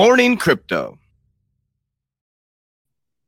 [0.00, 0.98] morning, crypto.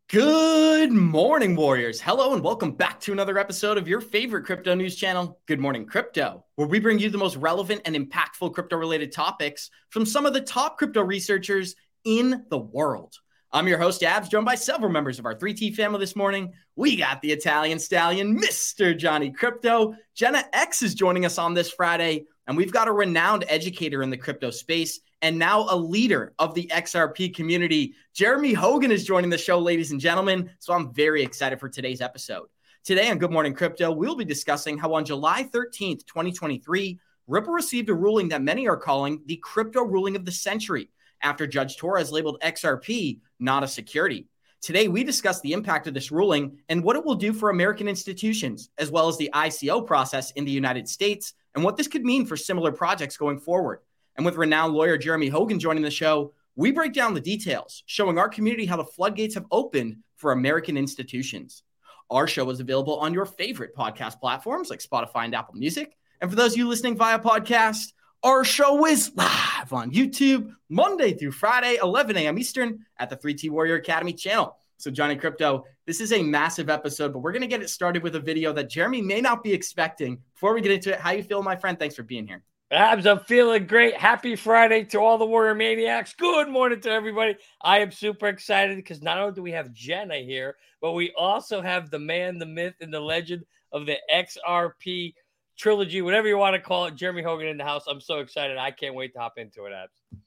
[0.09, 2.01] Good morning, Warriors.
[2.01, 5.85] Hello, and welcome back to another episode of your favorite crypto news channel, Good Morning
[5.85, 10.25] Crypto, where we bring you the most relevant and impactful crypto related topics from some
[10.25, 11.75] of the top crypto researchers
[12.07, 13.17] in the world.
[13.53, 16.55] I'm your host, Abs, joined by several members of our 3T family this morning.
[16.75, 18.97] We got the Italian stallion, Mr.
[18.97, 19.95] Johnny Krypto.
[20.15, 24.09] Jenna X is joining us on this Friday, and we've got a renowned educator in
[24.09, 27.95] the crypto space and now a leader of the XRP community.
[28.13, 30.51] Jeremy Hogan is joining the show, ladies and gentlemen.
[30.59, 32.49] So I'm very excited for today's episode.
[32.85, 36.99] Today on Good Morning Crypto, we'll be discussing how on July 13th, 2023,
[37.29, 40.91] Ripple received a ruling that many are calling the crypto ruling of the century
[41.23, 44.27] after Judge Torres labeled XRP not a security.
[44.61, 47.89] Today, we discuss the impact of this ruling and what it will do for American
[47.89, 52.05] institutions, as well as the ICO process in the United States, and what this could
[52.05, 53.81] mean for similar projects going forward.
[54.17, 58.19] And with renowned lawyer Jeremy Hogan joining the show, we break down the details, showing
[58.19, 61.63] our community how the floodgates have opened for American institutions.
[62.11, 65.97] Our show is available on your favorite podcast platforms like Spotify and Apple Music.
[66.21, 71.15] And for those of you listening via podcast, our show is live on YouTube Monday
[71.15, 72.39] through Friday, 11 a.m.
[72.39, 74.57] Eastern at the 3T Warrior Academy channel.
[74.77, 78.03] So, Johnny Krypto, this is a massive episode, but we're going to get it started
[78.03, 80.19] with a video that Jeremy may not be expecting.
[80.35, 81.79] Before we get into it, how you feel, my friend?
[81.79, 82.45] Thanks for being here.
[82.73, 83.95] Abs, I'm feeling great.
[83.99, 86.15] Happy Friday to all the Warrior Maniacs.
[86.15, 87.37] Good morning to everybody.
[87.61, 91.61] I am super excited because not only do we have Jenna here, but we also
[91.61, 95.13] have the man, the myth, and the legend of the XRP
[95.59, 96.95] trilogy, whatever you want to call it.
[96.95, 97.85] Jeremy Hogan in the house.
[97.87, 98.57] I'm so excited.
[98.57, 100.23] I can't wait to hop into it, Abs.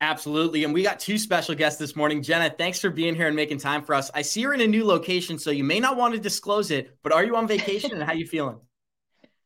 [0.00, 0.62] Absolutely.
[0.62, 2.22] And we got two special guests this morning.
[2.22, 4.08] Jenna, thanks for being here and making time for us.
[4.14, 6.96] I see you're in a new location, so you may not want to disclose it,
[7.02, 8.60] but are you on vacation and how are you feeling?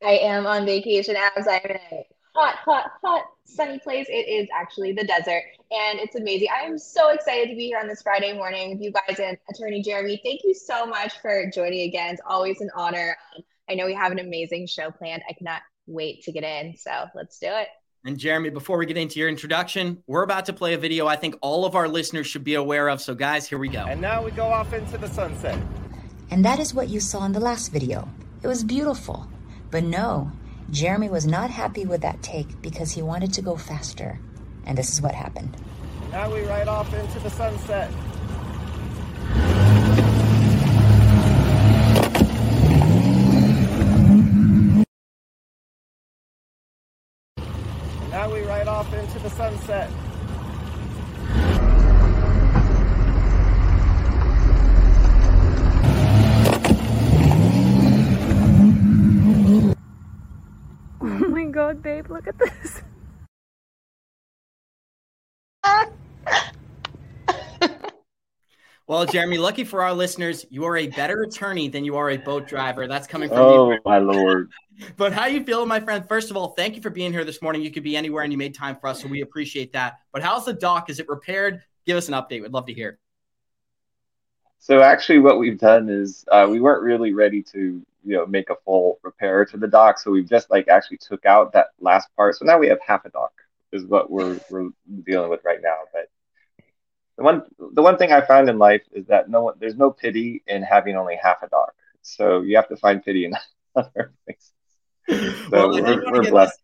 [0.05, 2.03] I am on vacation as I'm in a
[2.35, 4.07] hot, hot, hot, sunny place.
[4.09, 6.47] It is actually the desert, and it's amazing.
[6.53, 9.37] I am so excited to be here on this Friday morning with you guys and
[9.49, 10.19] Attorney Jeremy.
[10.23, 12.13] Thank you so much for joining again.
[12.13, 13.15] It's always an honor.
[13.35, 15.23] Um, I know we have an amazing show planned.
[15.29, 16.75] I cannot wait to get in.
[16.77, 17.67] So let's do it.
[18.05, 21.15] And Jeremy, before we get into your introduction, we're about to play a video I
[21.15, 22.99] think all of our listeners should be aware of.
[22.99, 23.85] So, guys, here we go.
[23.85, 25.57] And now we go off into the sunset.
[26.29, 28.09] And that is what you saw in the last video.
[28.41, 29.25] It was beautiful.
[29.71, 30.31] But no,
[30.71, 34.19] Jeremy was not happy with that take because he wanted to go faster.
[34.65, 35.55] And this is what happened.
[36.11, 37.91] Now we ride off into the sunset.
[48.09, 49.89] Now we ride off into the sunset.
[61.01, 62.81] Oh my god, babe, look at this.
[68.85, 72.17] Well, Jeremy, lucky for our listeners, you are a better attorney than you are a
[72.17, 72.85] boat driver.
[72.85, 73.79] That's coming from Oh you.
[73.85, 74.51] my lord!
[74.97, 76.05] But how you feeling, my friend?
[76.07, 77.61] First of all, thank you for being here this morning.
[77.61, 79.99] You could be anywhere and you made time for us, so we appreciate that.
[80.11, 80.89] But how's the dock?
[80.89, 81.61] Is it repaired?
[81.85, 82.41] Give us an update.
[82.41, 82.99] We'd love to hear.
[84.59, 88.49] So actually, what we've done is uh, we weren't really ready to you know make
[88.49, 92.09] a full repair to the dock, so we've just like actually took out that last
[92.15, 92.35] part.
[92.35, 93.33] So now we have half a dock
[93.71, 94.69] is what we're we're
[95.03, 95.77] dealing with right now.
[95.91, 96.09] But
[97.17, 97.43] the one
[97.73, 100.63] the one thing I found in life is that no one there's no pity in
[100.63, 101.73] having only half a dock.
[102.01, 103.33] So you have to find pity in
[103.75, 104.51] other places.
[105.09, 106.59] So Well, we're, we're blessed.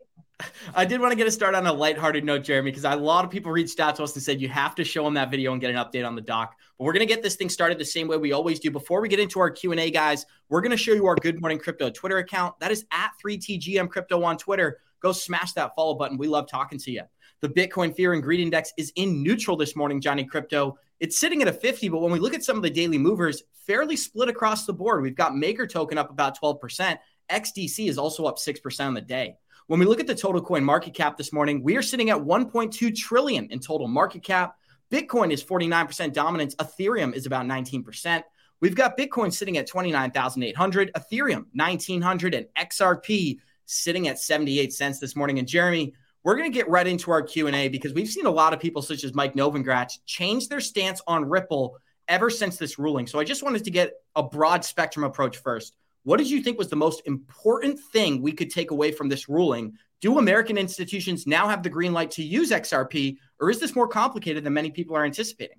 [0.74, 3.26] I did want to get us started on a lighthearted note, Jeremy, because a lot
[3.26, 5.52] of people reached out to us and said you have to show them that video
[5.52, 6.56] and get an update on the dock.
[6.78, 8.72] But we're going to get this thing started the same way we always do.
[8.72, 11.16] Before we get into our Q and A, guys, we're going to show you our
[11.16, 12.58] Good Morning Crypto Twitter account.
[12.60, 14.80] That is at 3TGM Crypto on Twitter.
[15.02, 16.18] Go smash that follow button.
[16.18, 17.04] We love talking to you.
[17.42, 20.76] The Bitcoin Fear and Greed Index is in neutral this morning, Johnny Krypto.
[21.00, 23.44] It's sitting at a 50, but when we look at some of the daily movers,
[23.66, 25.02] fairly split across the board.
[25.02, 26.98] We've got Maker Token up about 12%.
[27.30, 29.38] XDC is also up 6% on the day.
[29.70, 32.18] When we look at the total coin market cap this morning, we are sitting at
[32.18, 34.56] 1.2 trillion in total market cap.
[34.92, 36.56] Bitcoin is 49% dominance.
[36.56, 38.24] Ethereum is about 19%.
[38.62, 43.38] We've got Bitcoin sitting at 29,800, Ethereum 1900 and XRP
[43.68, 45.38] sitting at 78 cents this morning.
[45.38, 45.94] And Jeremy,
[46.24, 48.82] we're going to get right into our Q&A because we've seen a lot of people
[48.82, 51.78] such as Mike Novogratz change their stance on Ripple
[52.08, 53.06] ever since this ruling.
[53.06, 55.76] So I just wanted to get a broad spectrum approach first.
[56.04, 59.28] What did you think was the most important thing we could take away from this
[59.28, 59.74] ruling?
[60.02, 63.88] Do American institutions now have the green light to use XRP, or is this more
[63.88, 65.58] complicated than many people are anticipating?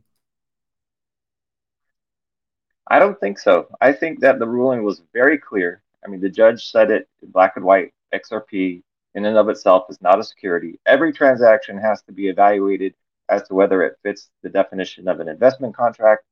[2.89, 3.69] I don't think so.
[3.81, 5.83] I think that the ruling was very clear.
[6.05, 7.93] I mean, the judge said it in black and white.
[8.13, 8.83] XRP,
[9.15, 10.81] in and of itself, is not a security.
[10.87, 12.95] Every transaction has to be evaluated
[13.29, 16.25] as to whether it fits the definition of an investment contract.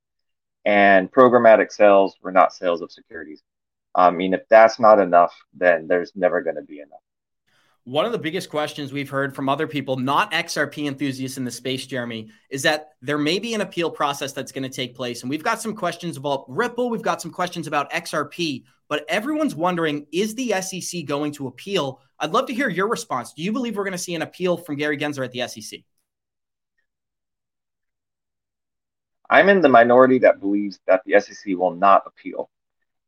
[0.65, 3.43] And programmatic sales were not sales of securities.
[3.99, 7.01] I mean, if that's not enough, then there's never going to be enough.
[7.83, 11.51] One of the biggest questions we've heard from other people, not XRP enthusiasts in the
[11.51, 15.23] space, Jeremy, is that there may be an appeal process that's going to take place.
[15.23, 19.57] And we've got some questions about Ripple, we've got some questions about XRP, but everyone's
[19.57, 22.01] wondering is the SEC going to appeal?
[22.21, 23.33] I'd love to hear your response.
[23.33, 25.81] Do you believe we're going to see an appeal from Gary Gensler at the SEC?
[29.29, 32.49] I'm in the minority that believes that the SEC will not appeal.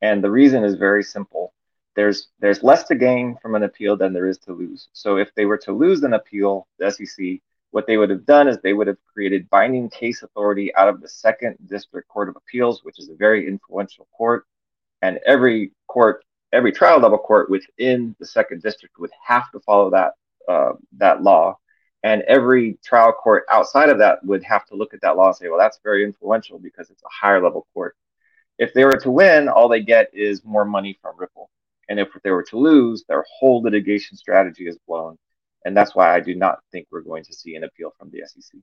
[0.02, 1.52] And the reason is very simple
[1.96, 4.88] there's there's less to gain from an appeal than there is to lose.
[4.92, 7.40] So if they were to lose an appeal, the SEC,
[7.72, 11.00] what they would have done is they would have created binding case authority out of
[11.00, 14.46] the Second District Court of Appeals, which is a very influential court,
[15.02, 19.90] and every court, every trial level court within the Second District would have to follow
[19.90, 20.14] that
[20.48, 21.58] uh, that law,
[22.02, 25.36] and every trial court outside of that would have to look at that law and
[25.36, 27.96] say, well, that's very influential because it's a higher level court.
[28.60, 31.48] If they were to win, all they get is more money from Ripple.
[31.88, 35.16] And if they were to lose, their whole litigation strategy is blown.
[35.64, 38.22] And that's why I do not think we're going to see an appeal from the
[38.26, 38.60] SEC.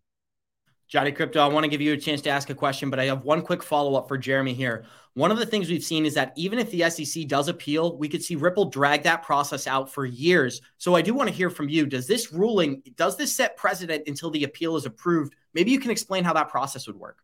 [0.88, 3.06] Johnny Krypto, I want to give you a chance to ask a question, but I
[3.06, 4.86] have one quick follow up for Jeremy here.
[5.16, 8.08] One of the things we've seen is that even if the SEC does appeal, we
[8.08, 10.62] could see Ripple drag that process out for years.
[10.78, 11.88] So I do want to hear from you.
[11.88, 15.36] Does this ruling, does this set precedent until the appeal is approved?
[15.56, 17.18] Maybe you can explain how that process would work.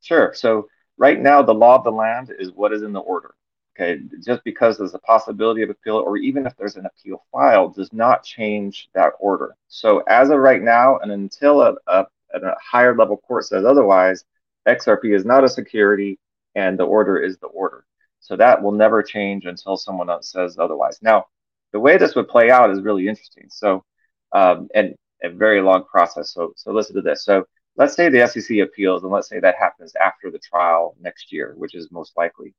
[0.00, 0.34] Sure.
[0.34, 0.68] So
[0.98, 3.34] right now, the law of the land is what is in the order.
[3.74, 7.76] Okay, just because there's a possibility of appeal, or even if there's an appeal filed,
[7.76, 9.54] does not change that order.
[9.68, 14.24] So as of right now, and until a, a, a higher level court says otherwise,
[14.66, 16.18] XRP is not a security,
[16.56, 17.84] and the order is the order.
[18.18, 20.98] So that will never change until someone else says otherwise.
[21.00, 21.26] Now,
[21.72, 23.46] the way this would play out is really interesting.
[23.48, 23.84] So,
[24.32, 26.32] um, and a very long process.
[26.32, 27.24] So, so listen to this.
[27.24, 27.44] So,
[27.78, 31.54] let's say the SEC appeals, and let's say that happens after the trial next year,
[31.56, 32.54] which is most likely.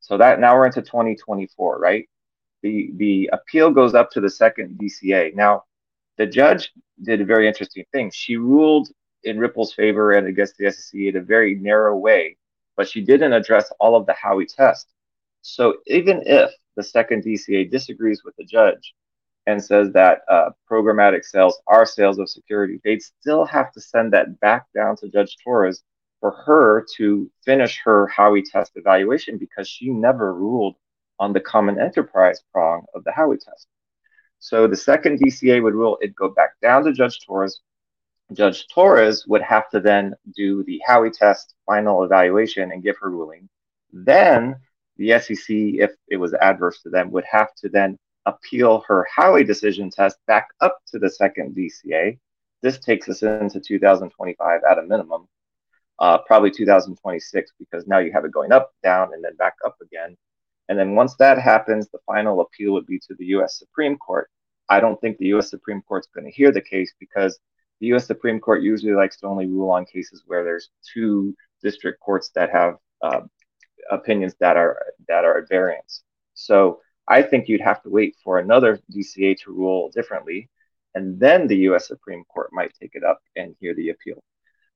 [0.00, 2.08] So that now we're into 2024, right?
[2.62, 5.34] The the appeal goes up to the second DCA.
[5.34, 5.64] Now,
[6.16, 6.72] the judge
[7.02, 8.10] did a very interesting thing.
[8.12, 8.88] She ruled
[9.24, 12.36] in Ripple's favor and against the SEC in a very narrow way,
[12.76, 14.88] but she didn't address all of the Howey test.
[15.42, 18.94] So even if the second DCA disagrees with the judge
[19.46, 24.12] and says that uh, programmatic sales are sales of security, they'd still have to send
[24.12, 25.82] that back down to Judge Torres
[26.20, 30.76] for her to finish her Howey test evaluation because she never ruled
[31.18, 33.66] on the common enterprise prong of the Howey test.
[34.38, 37.60] So the second DCA would rule it'd go back down to Judge Torres.
[38.32, 43.10] Judge Torres would have to then do the Howey test final evaluation and give her
[43.10, 43.48] ruling.
[43.92, 44.56] Then
[44.96, 49.46] the SEC, if it was adverse to them, would have to then appeal her Howey
[49.46, 52.18] decision test back up to the second DCA.
[52.62, 55.26] This takes us into 2025 at a minimum
[55.98, 59.76] uh, probably 2026 because now you have it going up, down, and then back up
[59.80, 60.16] again.
[60.68, 63.58] And then once that happens, the final appeal would be to the U.S.
[63.58, 64.28] Supreme Court.
[64.68, 65.50] I don't think the U.S.
[65.50, 67.38] Supreme Court's going to hear the case because
[67.80, 68.06] the U.S.
[68.06, 72.50] Supreme Court usually likes to only rule on cases where there's two district courts that
[72.50, 73.20] have uh,
[73.90, 76.02] opinions that are that are at variance.
[76.34, 80.48] So I think you'd have to wait for another DCA to rule differently,
[80.94, 81.88] and then the U.S.
[81.88, 84.22] Supreme Court might take it up and hear the appeal.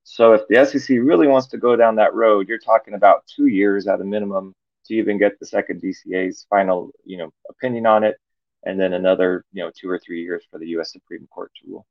[0.03, 3.47] So if the SEC really wants to go down that road, you're talking about two
[3.47, 4.53] years at a minimum
[4.85, 8.17] to even get the second DCA's final, you know, opinion on it,
[8.63, 10.91] and then another, you know, two or three years for the U.S.
[10.91, 11.85] Supreme Court to rule.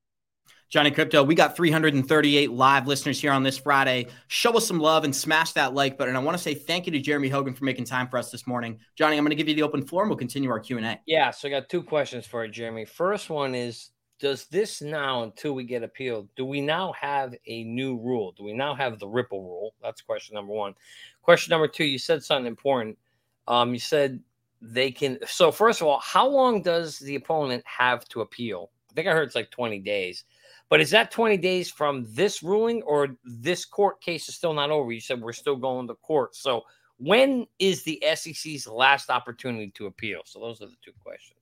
[0.69, 4.09] Johnny Krypto, we got 338 live listeners here on this Friday.
[4.27, 6.17] Show us some love and smash that like button.
[6.17, 8.49] I want to say thank you to Jeremy Hogan for making time for us this
[8.49, 8.81] morning.
[8.97, 11.01] Johnny, I'm going to give you the open floor and we'll continue our Q&A.
[11.07, 12.85] Yeah, so I got two questions for you, Jeremy.
[12.85, 17.65] First one is does this now, until we get appealed, do we now have a
[17.65, 18.33] new rule?
[18.33, 19.75] Do we now have the Ripple rule?
[19.83, 20.75] That's question number one.
[21.23, 22.99] Question number two, you said something important.
[23.47, 24.21] Um, you said
[24.63, 25.19] they can.
[25.27, 28.71] So, first of all, how long does the opponent have to appeal?
[28.91, 30.25] I think I heard it's like 20 days.
[30.69, 34.71] But is that 20 days from this ruling or this court case is still not
[34.71, 34.91] over?
[34.93, 36.35] You said we're still going to court.
[36.35, 36.63] So,
[36.99, 40.23] when is the SEC's last opportunity to appeal?
[40.25, 41.39] So, those are the two questions.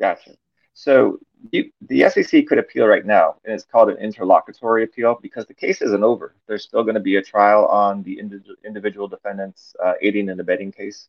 [0.00, 0.36] Gotcha.
[0.74, 1.18] So
[1.52, 5.54] you, the SEC could appeal right now, and it's called an interlocutory appeal because the
[5.54, 6.34] case isn't over.
[6.48, 8.20] There's still going to be a trial on the
[8.64, 11.08] individual defendants' uh, aiding and abetting case.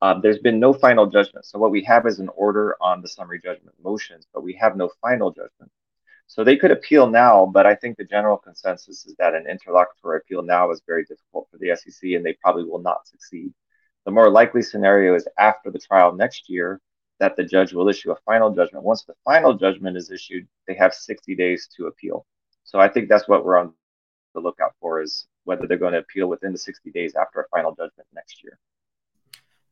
[0.00, 1.44] Um, there's been no final judgment.
[1.44, 4.76] So what we have is an order on the summary judgment motions, but we have
[4.76, 5.72] no final judgment.
[6.28, 10.18] So they could appeal now, but I think the general consensus is that an interlocutory
[10.18, 13.52] appeal now is very difficult for the SEC, and they probably will not succeed.
[14.04, 16.80] The more likely scenario is after the trial next year,
[17.18, 18.84] that the judge will issue a final judgment.
[18.84, 22.26] Once the final judgment is issued, they have 60 days to appeal.
[22.62, 23.72] So I think that's what we're on
[24.34, 27.48] the lookout for is whether they're going to appeal within the 60 days after a
[27.48, 28.58] final judgment next year.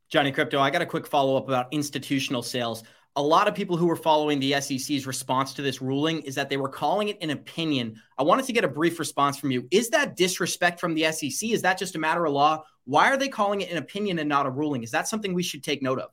[0.09, 2.83] Johnny Krypto, I got a quick follow up about institutional sales.
[3.17, 6.49] A lot of people who were following the SEC's response to this ruling is that
[6.49, 7.99] they were calling it an opinion.
[8.17, 9.67] I wanted to get a brief response from you.
[9.71, 11.49] Is that disrespect from the SEC?
[11.49, 12.63] Is that just a matter of law?
[12.85, 14.83] Why are they calling it an opinion and not a ruling?
[14.83, 16.11] Is that something we should take note of?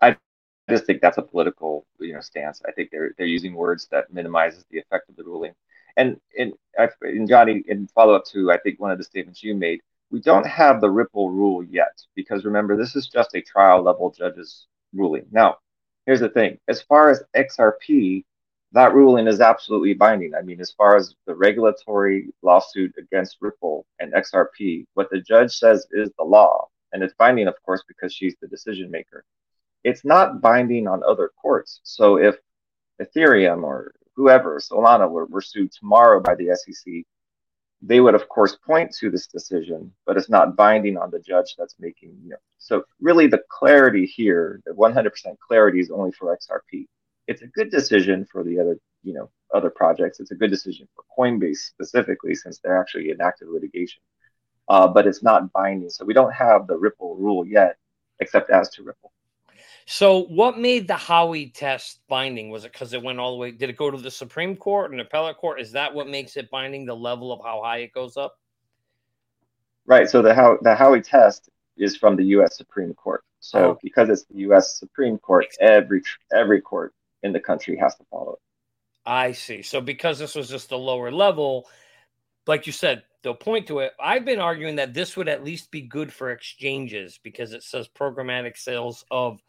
[0.00, 0.16] I
[0.70, 2.62] just think that's a political, you know, stance.
[2.66, 5.52] I think they're they're using words that minimizes the effect of the ruling.
[5.96, 6.52] And and,
[7.02, 10.20] and Johnny, in follow up to I think one of the statements you made, we
[10.20, 14.66] don't have the Ripple rule yet because remember this is just a trial level judge's
[14.94, 15.26] ruling.
[15.30, 15.58] Now,
[16.06, 18.24] here's the thing: as far as XRP,
[18.72, 20.34] that ruling is absolutely binding.
[20.34, 25.52] I mean, as far as the regulatory lawsuit against Ripple and XRP, what the judge
[25.52, 29.24] says is the law, and it's binding, of course, because she's the decision maker.
[29.84, 31.80] It's not binding on other courts.
[31.84, 32.36] So if
[33.00, 37.04] Ethereum or whoever, Solana, were, were sued tomorrow by the SEC,
[37.80, 41.54] they would of course point to this decision, but it's not binding on the judge
[41.56, 42.16] that's making.
[42.22, 45.10] You know, so really, the clarity here, the 100%
[45.46, 46.86] clarity, is only for XRP.
[47.26, 50.18] It's a good decision for the other, you know, other projects.
[50.18, 54.02] It's a good decision for Coinbase specifically, since they're actually in active litigation.
[54.68, 57.76] Uh, but it's not binding, so we don't have the Ripple rule yet,
[58.20, 59.12] except as to Ripple.
[59.90, 62.50] So, what made the Howey test binding?
[62.50, 63.52] Was it because it went all the way?
[63.52, 65.62] Did it go to the Supreme Court and appellate court?
[65.62, 66.84] Is that what makes it binding?
[66.84, 68.38] The level of how high it goes up?
[69.86, 70.06] Right.
[70.06, 72.58] So the how the Howey test is from the U.S.
[72.58, 73.24] Supreme Court.
[73.40, 73.78] So oh.
[73.82, 74.78] because it's the U.S.
[74.78, 76.02] Supreme Court, every
[76.36, 76.92] every court
[77.22, 78.40] in the country has to follow it.
[79.06, 79.62] I see.
[79.62, 81.66] So because this was just a lower level,
[82.46, 83.92] like you said, they'll point to it.
[83.98, 87.88] I've been arguing that this would at least be good for exchanges because it says
[87.88, 89.40] programmatic sales of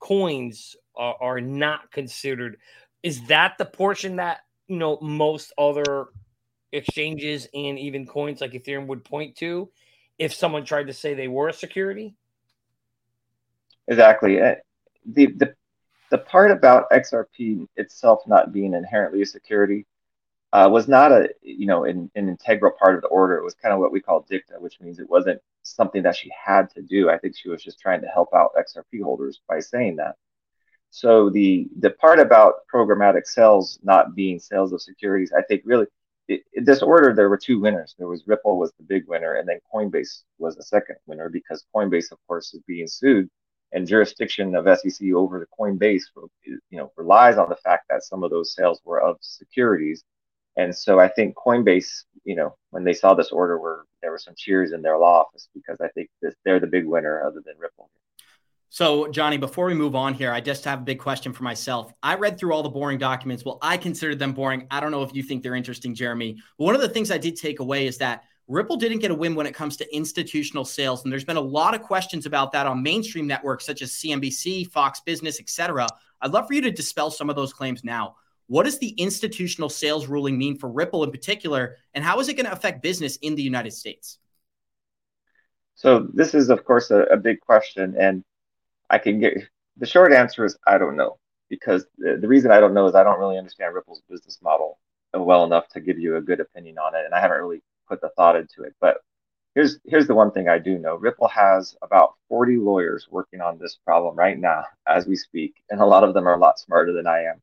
[0.00, 2.58] coins are, are not considered.
[3.02, 6.08] Is that the portion that you know most other
[6.72, 9.70] exchanges and even coins like Ethereum would point to
[10.18, 12.14] if someone tried to say they were a security?
[13.86, 14.40] Exactly.
[14.40, 14.56] Uh,
[15.06, 15.54] the the
[16.10, 19.86] the part about XRP itself not being inherently a security
[20.52, 23.36] uh, was not a you know an, an integral part of the order.
[23.36, 25.40] It was kind of what we call dicta, which means it wasn't
[25.74, 27.10] something that she had to do.
[27.10, 30.16] I think she was just trying to help out XRP holders by saying that.
[30.90, 35.86] So the the part about programmatic sales not being sales of securities, I think really
[36.28, 37.94] in this order there were two winners.
[37.98, 41.64] There was Ripple was the big winner, and then Coinbase was the second winner because
[41.74, 43.28] Coinbase, of course, is being sued,
[43.72, 46.04] and jurisdiction of SEC over the Coinbase,
[46.44, 50.04] you know, relies on the fact that some of those sales were of securities
[50.58, 54.18] and so I think Coinbase, you know, when they saw this order, were there were
[54.18, 57.40] some cheers in their law office because I think this, they're the big winner other
[57.46, 57.88] than Ripple.
[58.70, 61.92] So, Johnny, before we move on here, I just have a big question for myself.
[62.02, 63.44] I read through all the boring documents.
[63.44, 64.66] Well, I considered them boring.
[64.70, 66.36] I don't know if you think they're interesting, Jeremy.
[66.58, 69.14] But one of the things I did take away is that Ripple didn't get a
[69.14, 71.04] win when it comes to institutional sales.
[71.04, 74.70] And there's been a lot of questions about that on mainstream networks such as CNBC,
[74.70, 75.86] Fox Business, etc.
[76.20, 78.16] I'd love for you to dispel some of those claims now.
[78.48, 82.34] What does the institutional sales ruling mean for Ripple in particular, and how is it
[82.34, 84.18] going to affect business in the United States?
[85.74, 88.24] So this is, of course, a, a big question, and
[88.90, 89.34] I can get
[89.76, 91.18] the short answer is I don't know
[91.50, 94.78] because the, the reason I don't know is I don't really understand Ripple's business model
[95.14, 98.00] well enough to give you a good opinion on it, and I haven't really put
[98.00, 98.74] the thought into it.
[98.80, 98.96] But
[99.54, 103.58] here's here's the one thing I do know: Ripple has about 40 lawyers working on
[103.58, 106.58] this problem right now as we speak, and a lot of them are a lot
[106.58, 107.42] smarter than I am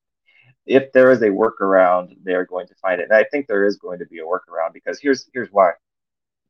[0.65, 3.09] if there is a workaround, they're going to find it.
[3.09, 5.71] And I think there is going to be a workaround because here's here's why.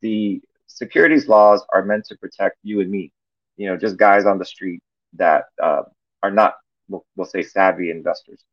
[0.01, 3.11] The securities laws are meant to protect you and me,
[3.57, 4.81] you know, just guys on the street
[5.13, 5.83] that uh,
[6.23, 6.55] are not,
[6.89, 8.43] we'll, we'll say, savvy investors.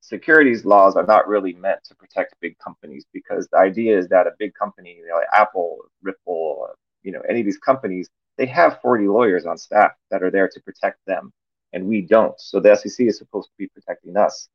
[0.00, 4.26] Securities laws are not really meant to protect big companies because the idea is that
[4.26, 6.68] a big company, you know, like Apple, Ripple,
[7.02, 10.48] you know, any of these companies, they have 40 lawyers on staff that are there
[10.48, 11.32] to protect them,
[11.72, 12.38] and we don't.
[12.40, 14.48] So the SEC is supposed to be protecting us.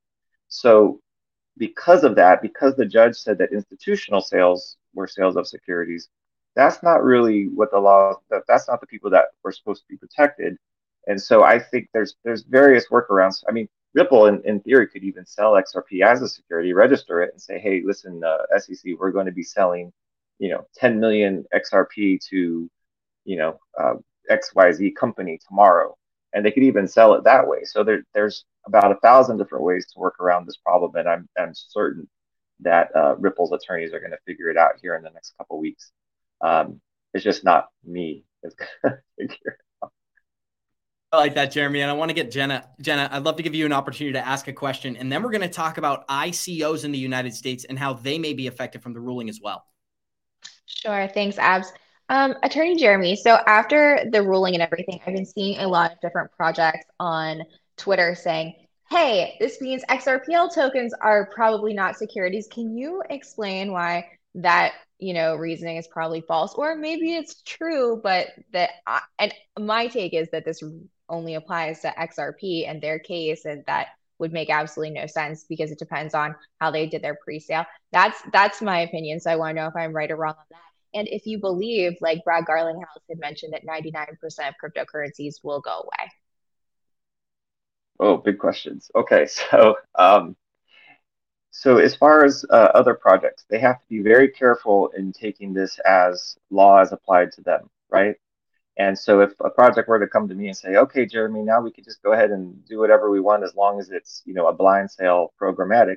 [0.47, 0.99] So,
[1.57, 6.09] because of that, because the judge said that institutional sales were sales of securities,
[6.55, 8.15] that's not really what the law.
[8.29, 10.57] That, that's not the people that were supposed to be protected.
[11.07, 13.43] And so, I think there's there's various workarounds.
[13.47, 17.31] I mean, Ripple, in, in theory, could even sell XRP as a security, register it,
[17.33, 19.91] and say, "Hey, listen, uh, SEC, we're going to be selling,
[20.39, 22.69] you know, 10 million XRP to,
[23.25, 23.95] you know, uh,
[24.29, 25.95] XYZ company tomorrow."
[26.35, 27.63] And they could even sell it that way.
[27.63, 31.27] So there, there's about a thousand different ways to work around this problem, and I'm,
[31.39, 32.07] I'm certain
[32.59, 35.59] that uh, Ripple's attorneys are going to figure it out here in the next couple
[35.59, 35.91] weeks.
[36.41, 36.81] Um,
[37.13, 39.91] it's just not me that's going to figure it out.
[41.13, 41.81] I like that, Jeremy.
[41.81, 42.67] And I want to get Jenna.
[42.81, 44.97] Jenna, I'd love to give you an opportunity to ask a question.
[44.97, 48.19] And then we're going to talk about ICOs in the United States and how they
[48.19, 49.65] may be affected from the ruling as well.
[50.65, 51.07] Sure.
[51.07, 51.71] Thanks, Abs.
[52.07, 55.99] Um, Attorney Jeremy, so after the ruling and everything, I've been seeing a lot of
[56.01, 57.41] different projects on
[57.77, 58.53] Twitter saying,
[58.91, 62.47] hey, this means XRPL tokens are probably not securities.
[62.47, 66.53] Can you explain why that you know reasoning is probably false?
[66.53, 70.61] Or maybe it's true but that I, and my take is that this
[71.07, 75.71] only applies to xrp and their case and that would make absolutely no sense because
[75.71, 77.65] it depends on how they did their pre-sale.
[77.91, 80.45] That's that's my opinion so i want to know if i'm right or wrong on
[80.49, 84.09] that and if you believe like brad garlinghouse had mentioned that 99%
[84.47, 86.11] of cryptocurrencies will go away
[87.99, 90.35] oh big questions okay so um
[91.57, 95.53] so as far as uh, other projects, they have to be very careful in taking
[95.53, 98.17] this as law as applied to them, right?
[98.77, 101.61] And so if a project were to come to me and say, okay, Jeremy, now
[101.61, 104.33] we can just go ahead and do whatever we want as long as it's, you
[104.33, 105.95] know, a blind sale programmatic,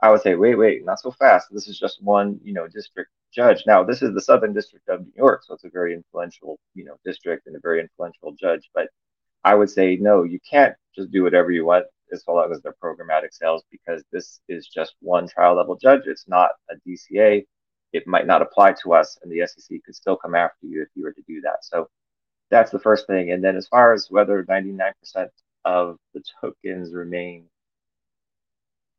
[0.00, 1.48] I would say, wait, wait, not so fast.
[1.50, 3.64] This is just one, you know, district judge.
[3.66, 6.84] Now, this is the Southern District of New York, so it's a very influential, you
[6.84, 8.70] know, district and a very influential judge.
[8.74, 8.88] But
[9.44, 12.74] I would say, no, you can't just do whatever you want as long as they're
[12.82, 16.02] programmatic sales because this is just one trial level judge.
[16.06, 17.44] It's not a DCA.
[17.92, 20.88] It might not apply to us, and the SEC could still come after you if
[20.94, 21.64] you were to do that.
[21.64, 21.88] So
[22.50, 23.32] that's the first thing.
[23.32, 24.92] And then as far as whether 99%
[25.64, 27.46] of the tokens remain,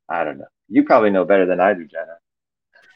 [0.08, 0.46] I don't know.
[0.70, 2.16] You probably know better than I do, Jenna.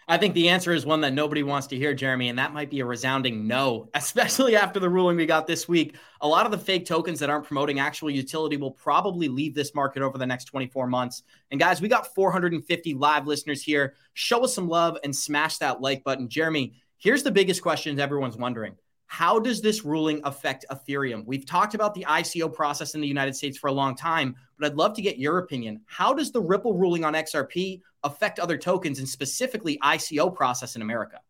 [0.06, 2.68] I think the answer is one that nobody wants to hear, Jeremy, and that might
[2.68, 5.96] be a resounding no, especially after the ruling we got this week.
[6.20, 9.74] A lot of the fake tokens that aren't promoting actual utility will probably leave this
[9.74, 11.22] market over the next 24 months.
[11.50, 13.94] And guys, we got 450 live listeners here.
[14.12, 16.28] Show us some love and smash that like button.
[16.28, 18.76] Jeremy, here's the biggest question everyone's wondering
[19.14, 21.24] how does this ruling affect Ethereum?
[21.24, 24.66] We've talked about the ICO process in the United States for a long time, but
[24.66, 25.82] I'd love to get your opinion.
[25.86, 30.82] How does the Ripple ruling on XRP affect other tokens and specifically ICO process in
[30.82, 31.20] America?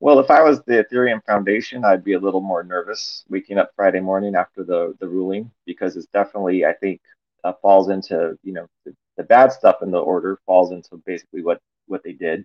[0.00, 3.70] Well, if I was the Ethereum Foundation, I'd be a little more nervous waking up
[3.76, 7.00] Friday morning after the, the ruling because it's definitely, I think,
[7.44, 11.44] uh, falls into, you know, the, the bad stuff in the order falls into basically
[11.44, 12.44] what, what they did.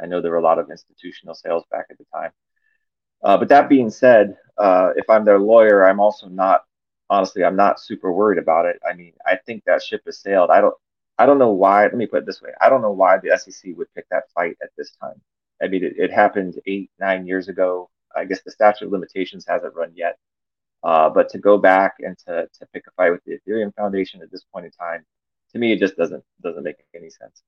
[0.00, 2.30] I know there were a lot of institutional sales back at the time.
[3.22, 6.64] Uh, but that being said, uh, if I'm their lawyer, I'm also not
[7.10, 8.80] honestly, I'm not super worried about it.
[8.88, 10.50] I mean, I think that ship has sailed.
[10.50, 10.74] I don't,
[11.18, 11.82] I don't know why.
[11.84, 14.30] Let me put it this way: I don't know why the SEC would pick that
[14.34, 15.20] fight at this time.
[15.62, 17.90] I mean, it, it happened eight, nine years ago.
[18.16, 20.18] I guess the statute of limitations hasn't run yet.
[20.82, 24.22] Uh, but to go back and to, to pick a fight with the Ethereum Foundation
[24.22, 25.04] at this point in time,
[25.52, 27.42] to me, it just doesn't doesn't make any sense.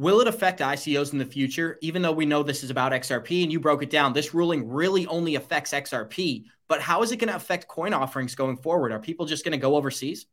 [0.00, 1.76] Will it affect ICOs in the future?
[1.82, 4.66] Even though we know this is about XRP and you broke it down, this ruling
[4.66, 6.46] really only affects XRP.
[6.68, 8.92] But how is it going to affect coin offerings going forward?
[8.92, 10.24] Are people just going to go overseas?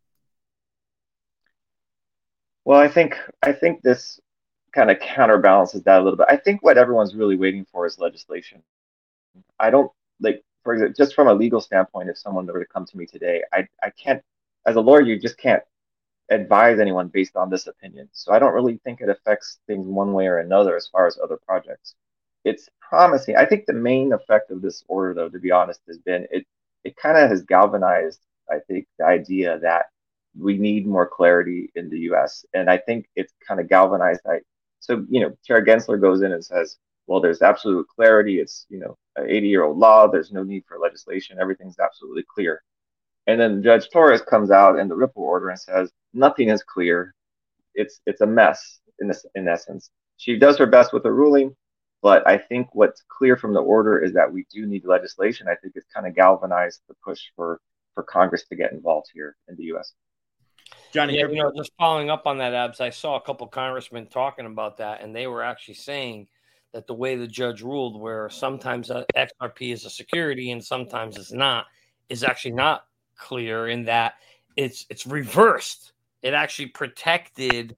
[2.63, 4.21] Well, I think I think this
[4.71, 6.27] kind of counterbalances that a little bit.
[6.29, 8.63] I think what everyone's really waiting for is legislation.
[9.59, 12.85] I don't like, for example, just from a legal standpoint, if someone were to come
[12.85, 14.23] to me today, I I can't,
[14.65, 15.61] as a lawyer, you just can't
[16.29, 18.09] advise anyone based on this opinion.
[18.11, 21.17] So I don't really think it affects things one way or another as far as
[21.21, 21.95] other projects.
[22.43, 23.35] It's promising.
[23.35, 26.45] I think the main effect of this order, though, to be honest, has been it.
[26.83, 29.87] It kind of has galvanized, I think, the idea that
[30.39, 32.45] we need more clarity in the U.S.
[32.53, 34.21] And I think it's kind of galvanized.
[34.25, 34.39] I,
[34.79, 38.39] so you know, Chair Gensler goes in and says, "Well, there's absolute clarity.
[38.39, 40.07] It's you know, an 80-year-old law.
[40.07, 41.39] There's no need for legislation.
[41.39, 42.61] Everything's absolutely clear."
[43.27, 47.13] And then Judge Torres comes out in the Ripple order and says, nothing is clear.
[47.75, 49.91] It's it's a mess in this in essence.
[50.15, 51.55] She does her best with the ruling,
[52.01, 55.47] but I think what's clear from the order is that we do need legislation.
[55.47, 57.59] I think it's kind of galvanized the push for
[57.93, 59.93] for Congress to get involved here in the U.S.
[60.93, 64.07] Johnny, yeah, you know, just following up on that, Abs, I saw a couple congressmen
[64.07, 66.27] talking about that, and they were actually saying
[66.73, 71.31] that the way the judge ruled, where sometimes XRP is a security and sometimes it's
[71.31, 71.65] not,
[72.09, 72.86] is actually not
[73.17, 74.15] clear in that
[74.55, 75.93] it's it's reversed.
[76.23, 77.77] It actually protected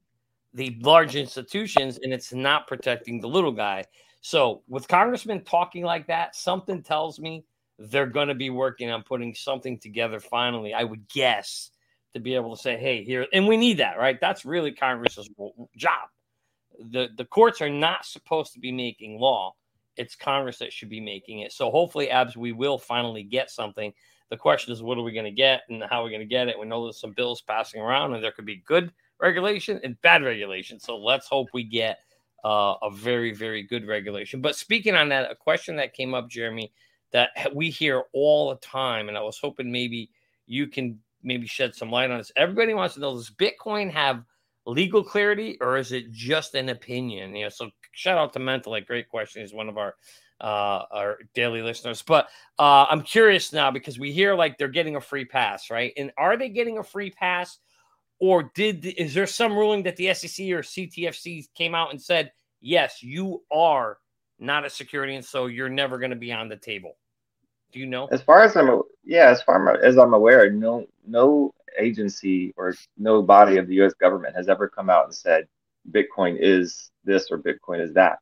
[0.53, 3.83] the large institutions and it's not protecting the little guy.
[4.21, 7.45] So with congressmen talking like that, something tells me
[7.77, 10.73] they're going to be working on putting something together finally.
[10.73, 11.71] I would guess
[12.13, 14.19] to be able to say, "Hey, here," and we need that, right?
[14.19, 15.29] That's really Congress's
[15.77, 16.09] job.
[16.79, 19.53] the The courts are not supposed to be making law;
[19.95, 21.53] it's Congress that should be making it.
[21.53, 23.93] So hopefully, abs, we will finally get something
[24.29, 26.25] the question is, what are we going to get and how are we going to
[26.25, 26.59] get it?
[26.59, 30.23] We know there's some bills passing around, and there could be good regulation and bad
[30.23, 30.79] regulation.
[30.79, 31.99] So let's hope we get
[32.45, 34.41] uh, a very, very good regulation.
[34.41, 36.71] But speaking on that, a question that came up, Jeremy,
[37.11, 40.11] that we hear all the time, and I was hoping maybe
[40.45, 42.31] you can maybe shed some light on this.
[42.35, 44.23] Everybody wants to know: Does Bitcoin have
[44.65, 47.35] legal clarity, or is it just an opinion?
[47.35, 48.71] You know, so shout out to Mental.
[48.71, 49.41] Like, great question.
[49.41, 49.95] He's one of our
[50.41, 52.01] uh, our daily listeners.
[52.01, 55.93] But uh, I'm curious now because we hear like they're getting a free pass, right?
[55.97, 57.57] And are they getting a free pass,
[58.19, 62.31] or did is there some ruling that the SEC or CTFC came out and said,
[62.61, 63.97] yes, you are
[64.39, 66.97] not a security, and so you're never going to be on the table?
[67.71, 68.07] Do you know?
[68.07, 73.21] As far as I'm, yeah, as far as I'm aware, no, no agency or no
[73.21, 73.93] body of the U.S.
[73.93, 75.47] government has ever come out and said
[75.91, 78.19] Bitcoin is this or Bitcoin is that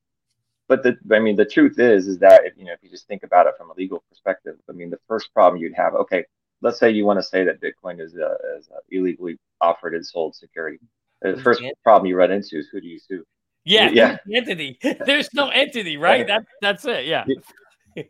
[0.67, 3.08] but the I mean the truth is is that if you know if you just
[3.08, 6.25] think about it from a legal perspective, I mean the first problem you'd have, okay,
[6.62, 10.06] let's say you want to say that Bitcoin is a, is a illegally offered and
[10.06, 10.80] sold security.
[11.25, 13.23] Uh, the first problem you run into is who do you sue?
[13.65, 14.17] Yeah, yeah.
[14.34, 14.80] entity.
[15.06, 16.25] There's no entity, right?
[16.25, 17.06] That that's it.
[17.06, 17.25] Yeah.
[17.27, 17.41] You,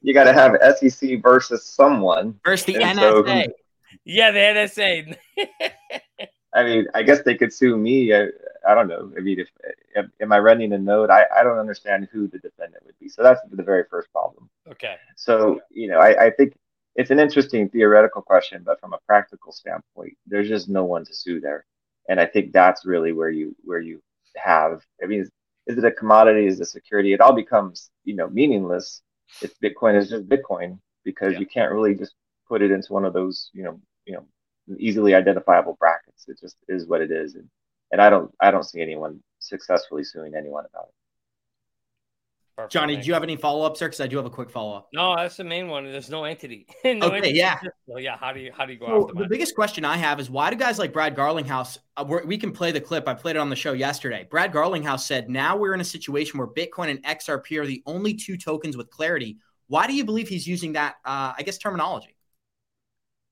[0.01, 2.39] you got to have SEC versus someone.
[2.43, 3.45] Versus the NSA.
[3.45, 3.53] So,
[4.05, 5.17] yeah, the NSA.
[6.53, 8.13] I mean, I guess they could sue me.
[8.13, 8.27] I,
[8.67, 9.11] I don't know.
[9.17, 9.49] I mean, if,
[9.95, 11.09] if am I running a node?
[11.09, 13.07] I, I don't understand who the defendant would be.
[13.07, 14.49] So that's the very first problem.
[14.69, 14.95] Okay.
[15.15, 16.53] So you know, I, I think
[16.95, 21.15] it's an interesting theoretical question, but from a practical standpoint, there's just no one to
[21.15, 21.65] sue there,
[22.09, 24.01] and I think that's really where you where you
[24.35, 24.81] have.
[25.01, 25.31] I mean, is,
[25.67, 26.47] is it a commodity?
[26.47, 27.13] Is it a security?
[27.13, 29.01] It all becomes you know meaningless
[29.41, 31.39] if Bitcoin is just Bitcoin because yeah.
[31.39, 32.15] you can't really just
[32.47, 34.25] put it into one of those you know you know
[34.77, 36.25] easily identifiable brackets.
[36.27, 37.47] It just is what it is, and
[37.91, 40.93] and I don't I don't see anyone successfully suing anyone about it.
[42.57, 42.73] Perfect.
[42.73, 43.87] Johnny, do you have any follow ups there?
[43.87, 44.89] Because I do have a quick follow up.
[44.91, 45.83] No, that's the main one.
[45.83, 46.65] There's no entity.
[46.83, 47.37] no okay, entity.
[47.37, 48.17] yeah, so, yeah.
[48.17, 50.49] How do you how do you go well, The biggest question I have is why
[50.49, 51.77] do guys like Brad Garlinghouse?
[51.95, 53.07] Uh, we can play the clip.
[53.07, 54.27] I played it on the show yesterday.
[54.27, 58.15] Brad Garlinghouse said, "Now we're in a situation where Bitcoin and XRP are the only
[58.15, 60.95] two tokens with clarity." Why do you believe he's using that?
[61.05, 62.15] Uh, I guess terminology.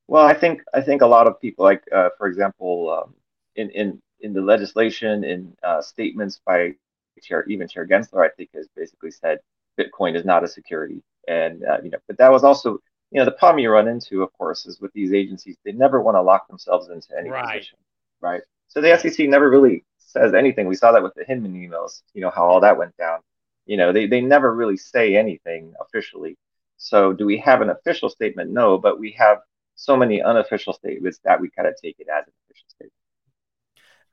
[0.08, 3.16] Well, I think I think a lot of people, like uh, for example, um,
[3.56, 6.74] in in in the legislation, in uh, statements by
[7.22, 9.40] Chair even Chair Gensler, I think has basically said
[9.80, 12.80] Bitcoin is not a security, and uh, you know, but that was also
[13.12, 16.02] you know the problem you run into, of course, is with these agencies they never
[16.02, 17.46] want to lock themselves into any right.
[17.46, 17.78] position,
[18.20, 18.42] right?
[18.68, 20.68] So the SEC never really says anything.
[20.68, 23.20] We saw that with the Hinman emails, you know how all that went down.
[23.68, 26.36] You know, they they never really say anything officially.
[26.78, 28.52] So do we have an official statement?
[28.52, 29.40] No, but we have
[29.76, 33.05] so many unofficial statements that we kind of take it as an official statement.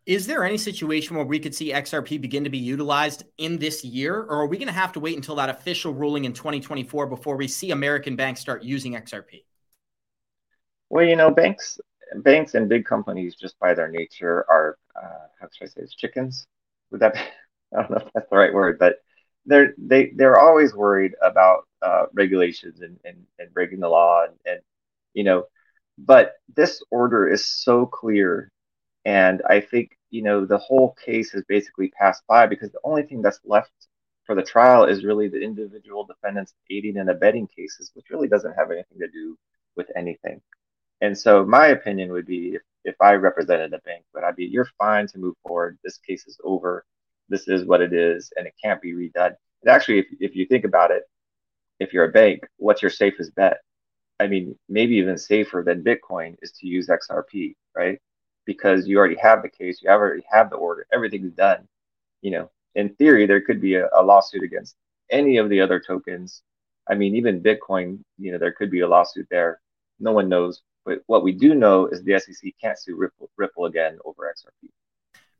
[0.04, 3.84] Is there any situation where we could see XRP begin to be utilized in this
[3.84, 7.06] year, or are we going to have to wait until that official ruling in 2024
[7.06, 9.44] before we see American banks start using XRP?
[10.90, 11.78] Well, you know, banks,
[12.16, 15.94] banks and big companies, just by their nature, are uh, how should I say, it's
[15.94, 16.46] chickens.
[16.90, 17.14] Would that?
[17.14, 17.20] Be,
[17.76, 18.96] I don't know if that's the right word, but
[19.46, 24.34] they're they they're always worried about uh, regulations and, and and breaking the law and,
[24.46, 24.60] and
[25.14, 25.44] you know
[25.98, 28.51] but this order is so clear
[29.04, 33.02] and i think you know the whole case has basically passed by because the only
[33.02, 33.72] thing that's left
[34.24, 38.54] for the trial is really the individual defendants aiding and abetting cases which really doesn't
[38.54, 39.36] have anything to do
[39.76, 40.40] with anything.
[41.00, 44.44] And so my opinion would be if, if i represented a bank but i'd be
[44.44, 45.78] you're fine to move forward.
[45.82, 46.84] This case is over.
[47.28, 49.34] This is what it is and it can't be redone.
[49.62, 51.02] And actually if, if you think about it
[51.80, 53.58] if you're a bank what's your safest bet?
[54.20, 57.98] I mean, maybe even safer than Bitcoin is to use XRP, right?
[58.44, 61.68] Because you already have the case, you already have the order, everything's done.
[62.22, 64.76] You know, in theory, there could be a, a lawsuit against
[65.10, 66.42] any of the other tokens.
[66.88, 69.60] I mean, even Bitcoin, you know, there could be a lawsuit there.
[70.00, 70.62] No one knows.
[70.84, 74.68] But what we do know is the SEC can't sue Ripple, Ripple again over XRP.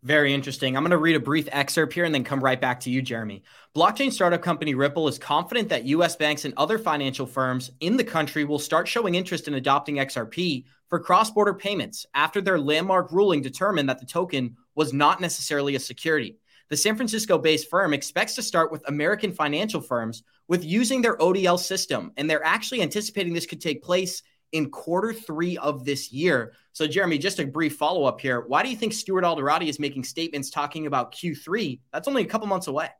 [0.03, 0.77] Very interesting.
[0.77, 3.03] I'm going to read a brief excerpt here and then come right back to you,
[3.03, 3.45] Jeremy.
[3.75, 8.05] Blockchain startup company Ripple is confident that US banks and other financial firms in the
[8.05, 13.13] country will start showing interest in adopting XRP for cross border payments after their landmark
[13.13, 16.37] ruling determined that the token was not necessarily a security.
[16.69, 21.17] The San Francisco based firm expects to start with American financial firms with using their
[21.17, 26.13] ODL system, and they're actually anticipating this could take place in quarter three of this
[26.13, 26.53] year.
[26.75, 28.43] So, Jeremy, just a brief follow up here.
[28.43, 31.81] Why do you think Stuart Alderoty is making statements talking about Q3?
[31.91, 32.91] That's only a couple months away.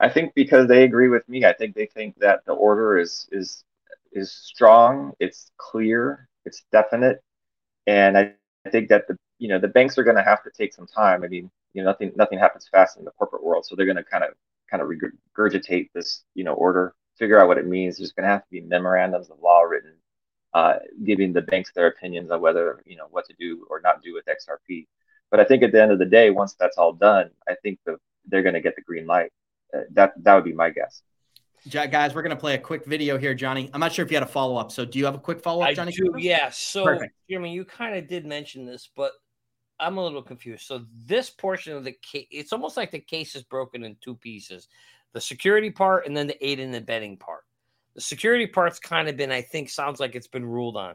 [0.00, 1.44] I think because they agree with me.
[1.44, 3.64] I think they think that the order is is
[4.12, 7.22] is strong, it's clear, it's definite,
[7.86, 8.34] and I,
[8.70, 11.24] think that the you know the banks are going to have to take some time.
[11.24, 13.96] I mean, you know, nothing nothing happens fast in the corporate world, so they're going
[13.96, 14.34] to kind of
[14.70, 17.96] kind of regurgitate this you know order figure out what it means.
[17.96, 19.94] There's going to have to be memorandums of law written,
[20.54, 24.02] uh, giving the banks their opinions on whether you know what to do or not
[24.02, 24.86] do with XRP.
[25.30, 27.78] But I think at the end of the day, once that's all done, I think
[27.84, 29.32] the, they're going to get the green light.
[29.74, 31.02] Uh, that that would be my guess.
[31.70, 33.70] Guys, we're going to play a quick video here, Johnny.
[33.72, 34.72] I'm not sure if you had a follow up.
[34.72, 35.92] So, do you have a quick follow up, Johnny?
[35.92, 36.14] I do.
[36.18, 36.50] Yeah.
[36.50, 37.14] So, Perfect.
[37.28, 39.12] Jeremy, you kind of did mention this, but
[39.80, 40.66] I'm a little confused.
[40.66, 44.14] So, this portion of the case, it's almost like the case is broken in two
[44.14, 44.68] pieces:
[45.12, 47.44] the security part and then the aid and abetting part.
[47.94, 50.94] The security part's kind of been, I think, sounds like it's been ruled on,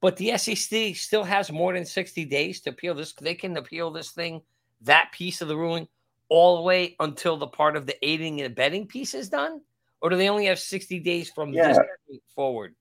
[0.00, 3.12] but the SEC still has more than 60 days to appeal this.
[3.12, 4.42] They can appeal this thing,
[4.80, 5.86] that piece of the ruling,
[6.28, 9.60] all the way until the part of the aiding and abetting piece is done
[10.00, 11.78] or do they only have 60 days from Yeah.
[12.08, 12.74] this forward?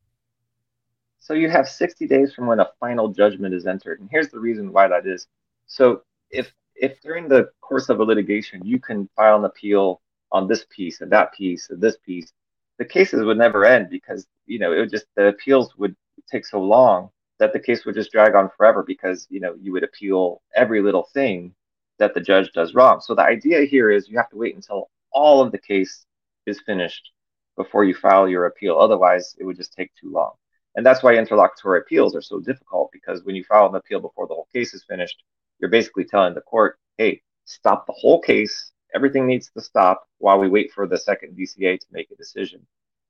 [1.19, 3.99] So you have 60 days from when a final judgment is entered.
[3.99, 5.27] And here's the reason why that is.
[5.67, 10.01] So if if during the course of a litigation you can file an appeal
[10.31, 12.31] on this piece and that piece and this piece,
[12.77, 15.95] the cases would never end because you know it would just the appeals would
[16.31, 19.71] take so long that the case would just drag on forever because you know you
[19.71, 21.53] would appeal every little thing
[21.97, 23.01] that the judge does wrong.
[23.01, 26.05] So the idea here is you have to wait until all of the case
[26.49, 27.11] is finished
[27.55, 28.77] before you file your appeal.
[28.77, 30.31] Otherwise, it would just take too long.
[30.75, 34.27] And that's why interlocutory appeals are so difficult because when you file an appeal before
[34.27, 35.23] the whole case is finished,
[35.59, 38.71] you're basically telling the court, hey, stop the whole case.
[38.95, 42.65] Everything needs to stop while we wait for the second DCA to make a decision.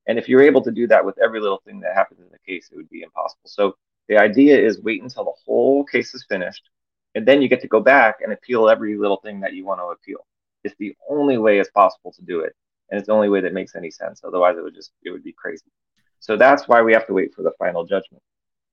[0.08, 2.39] And if you're able to do that with every little thing that happens in the
[2.39, 3.47] case, it would be impossible.
[3.47, 3.75] So
[4.08, 6.67] the idea is wait until the whole case is finished,
[7.13, 9.80] and then you get to go back and appeal every little thing that you want
[9.80, 10.25] to appeal.
[10.63, 12.56] It's the only way it's possible to do it,
[12.89, 14.21] and it's the only way that makes any sense.
[14.23, 15.65] Otherwise, it would just it would be crazy.
[16.19, 18.23] So that's why we have to wait for the final judgment.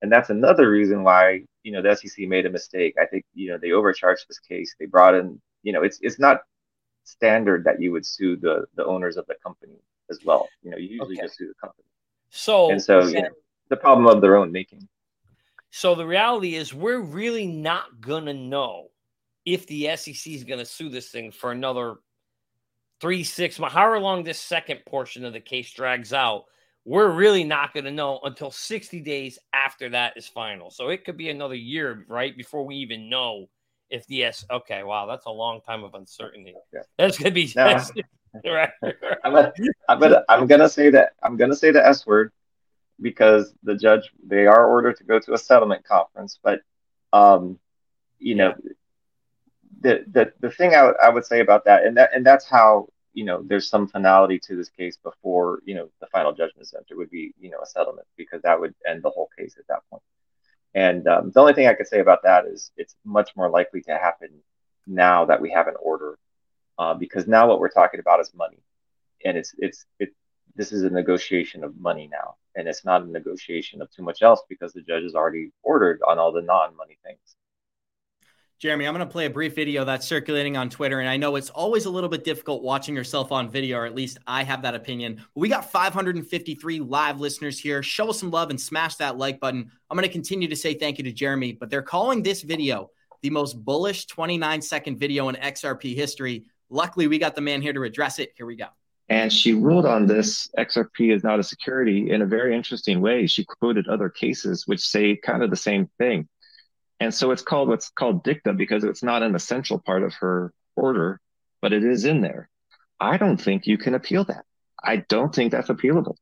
[0.03, 2.95] And that's another reason why, you know, the SEC made a mistake.
[3.01, 4.75] I think, you know, they overcharged this case.
[4.79, 6.43] They brought in, you know, it's it's not
[7.05, 9.79] standard that you would sue the the owners of the company
[10.11, 10.49] as well.
[10.63, 11.23] You know, you usually Okay.
[11.27, 11.85] just sue the company.
[12.31, 13.29] So, And so, you know,
[13.69, 14.89] the problem of their own making.
[15.71, 18.89] so the reality is, we're really not gonna know
[19.45, 21.97] if the SEC is gonna sue this thing for another
[23.01, 26.45] three, six however long this second portion of the case drags out.
[26.85, 30.71] We're really not going to know until 60 days after that is final.
[30.71, 33.49] So it could be another year, right, before we even know
[33.91, 34.45] if the S.
[34.49, 36.55] Okay, wow, that's a long time of uncertainty.
[36.73, 36.81] Yeah.
[36.97, 37.83] That's going to be No.
[38.53, 38.71] right.
[39.25, 39.53] I'm gonna,
[39.89, 42.33] I'm gonna, I'm gonna say that I'm gonna say the S word
[43.01, 46.61] because the judge they are ordered to go to a settlement conference, but
[47.13, 47.59] um,
[48.19, 48.55] you know,
[49.81, 52.89] the the the thing I, I would say about that, and that and that's how
[53.15, 56.97] you know there's some finality to this case before you know the final judgment center
[56.97, 59.81] would be you know a settlement because that would end the whole case at that
[59.91, 60.03] point.
[60.75, 63.83] And um, the only thing I could say about that is it's much more likely
[63.83, 64.31] to happen
[64.87, 66.19] now that we have an order
[66.79, 68.59] uh, because now what we're talking about is money,
[69.25, 70.11] and it's it's it.
[70.55, 74.23] This is a negotiation of money now, and it's not a negotiation of too much
[74.23, 77.37] else because the judge has already ordered on all the non-money things.
[78.59, 81.01] Jeremy, I'm going to play a brief video that's circulating on Twitter.
[81.01, 83.95] And I know it's always a little bit difficult watching yourself on video, or at
[83.95, 85.17] least I have that opinion.
[85.17, 87.83] But we got 553 live listeners here.
[87.83, 89.71] Show us some love and smash that like button.
[89.91, 92.89] I'm going to continue to say thank you to Jeremy, but they're calling this video
[93.21, 96.47] the most bullish 29 second video in XRP history.
[96.71, 98.33] Luckily, we got the man here to address it.
[98.39, 98.69] Here we go.
[99.11, 103.27] And she ruled on this XRP is not a security in a very interesting way.
[103.27, 106.27] She quoted other cases which say kind of the same thing.
[107.01, 110.53] And so it's called what's called dicta because it's not an essential part of her
[110.75, 111.21] order,
[111.61, 112.49] but it is in there.
[112.99, 114.45] I don't think you can appeal that.
[114.83, 116.17] I don't think that's appealable.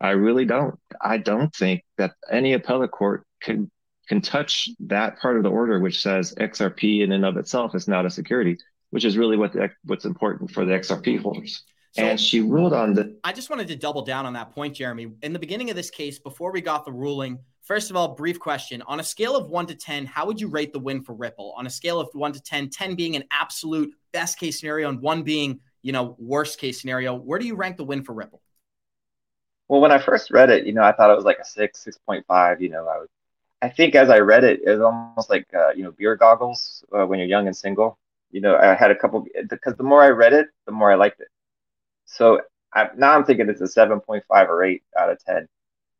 [0.00, 0.78] I really don't.
[1.00, 3.70] I don't think that any appellate court can
[4.08, 7.86] can touch that part of the order which says XRP in and of itself is
[7.86, 8.58] not a security,
[8.90, 11.62] which is really what the, what's important for the XRP holders.
[11.92, 14.74] So- and she ruled on the I just wanted to double down on that point,
[14.76, 15.12] Jeremy.
[15.22, 18.38] In the beginning of this case, before we got the ruling, first of all, brief
[18.38, 18.82] question.
[18.82, 21.52] On a scale of one to 10, how would you rate the win for Ripple?
[21.56, 25.00] On a scale of one to 10, 10 being an absolute best case scenario and
[25.00, 28.40] one being, you know, worst case scenario, where do you rank the win for Ripple?
[29.68, 31.84] Well, when I first read it, you know, I thought it was like a six,
[31.84, 32.60] six point five.
[32.60, 33.08] You know, I was,
[33.62, 36.84] I think as I read it, it was almost like uh, you know beer goggles
[36.92, 37.96] uh, when you're young and single.
[38.32, 40.96] You know, I had a couple because the more I read it, the more I
[40.96, 41.28] liked it.
[42.10, 42.40] So
[42.74, 45.48] I, now I'm thinking it's a seven point five or eight out of ten.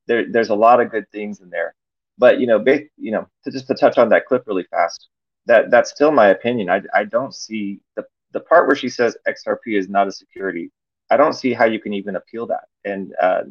[0.06, 1.74] There, there's a lot of good things in there,
[2.18, 2.62] but you know,
[2.96, 5.08] you know, to just to touch on that clip really fast,
[5.46, 6.68] that that's still my opinion.
[6.68, 10.70] I, I don't see the the part where she says XRP is not a security.
[11.10, 12.64] I don't see how you can even appeal that.
[12.84, 13.42] And uh,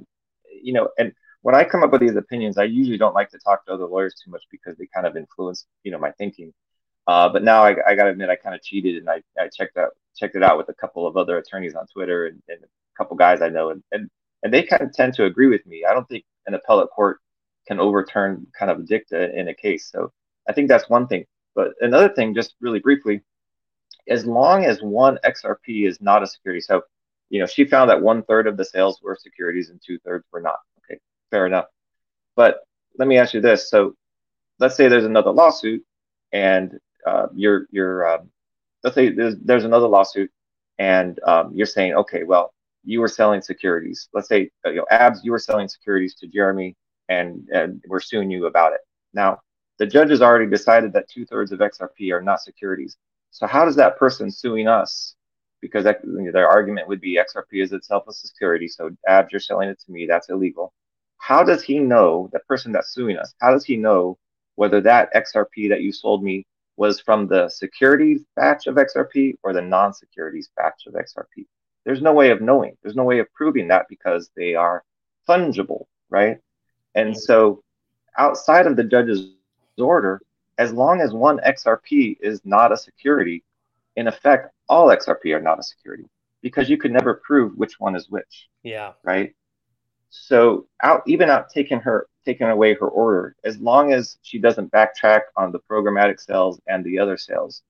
[0.62, 3.40] you know, and when I come up with these opinions, I usually don't like to
[3.40, 6.54] talk to other lawyers too much because they kind of influence, you know, my thinking.
[7.08, 9.48] Uh, but now I, I got to admit, I kind of cheated and I, I
[9.48, 12.60] checked out checked it out with a couple of other attorneys on Twitter and, and
[12.64, 14.10] a couple guys I know, and, and
[14.44, 15.84] and they kind of tend to agree with me.
[15.90, 17.20] I don't think an appellate court
[17.68, 19.90] can overturn kind of dicta in a case.
[19.92, 20.12] So
[20.48, 21.26] I think that's one thing.
[21.56, 23.22] But another thing, just really briefly,
[24.08, 26.84] as long as one XRP is not a security, so
[27.30, 30.26] you know, she found that one third of the sales were securities and two thirds
[30.32, 30.60] were not.
[30.80, 31.66] Okay, fair enough.
[32.36, 32.62] But
[32.98, 33.96] let me ask you this: so,
[34.60, 35.84] let's say there's another lawsuit,
[36.32, 38.32] and uh, you're you're um,
[38.84, 40.32] let's say there's there's another lawsuit,
[40.78, 44.10] and um, you're saying, okay, well, you were selling securities.
[44.14, 46.76] Let's say uh, you know, Abs, you were selling securities to Jeremy,
[47.10, 48.82] and and we're suing you about it.
[49.14, 49.40] Now,
[49.78, 52.98] the judge has already decided that two thirds of XRP are not securities.
[53.32, 55.16] So how does that person suing us
[55.62, 58.68] because their argument would be XRP is itself a security.
[58.68, 60.06] So abs, you're selling it to me.
[60.06, 60.74] That's illegal.
[61.18, 64.18] How does he know, the person that's suing us, how does he know
[64.56, 66.46] whether that XRP that you sold me
[66.80, 71.46] was from the securities batch of XRP or the non securities batch of XRP?
[71.84, 72.78] There's no way of knowing.
[72.82, 74.84] There's no way of proving that because they are
[75.28, 76.38] fungible, right?
[76.96, 77.64] And so
[78.18, 79.28] outside of the judge's
[79.78, 80.22] order,
[80.58, 83.44] as long as one XRP is not a security,
[83.98, 86.06] in effect, all XRP are not a security
[86.42, 88.48] because you could never prove which one is which.
[88.64, 88.94] Yeah.
[89.04, 89.36] Right.
[90.10, 94.72] So out even out taking her taking away her order, as long as she doesn't
[94.72, 97.62] backtrack on the programmatic sales and the other sales,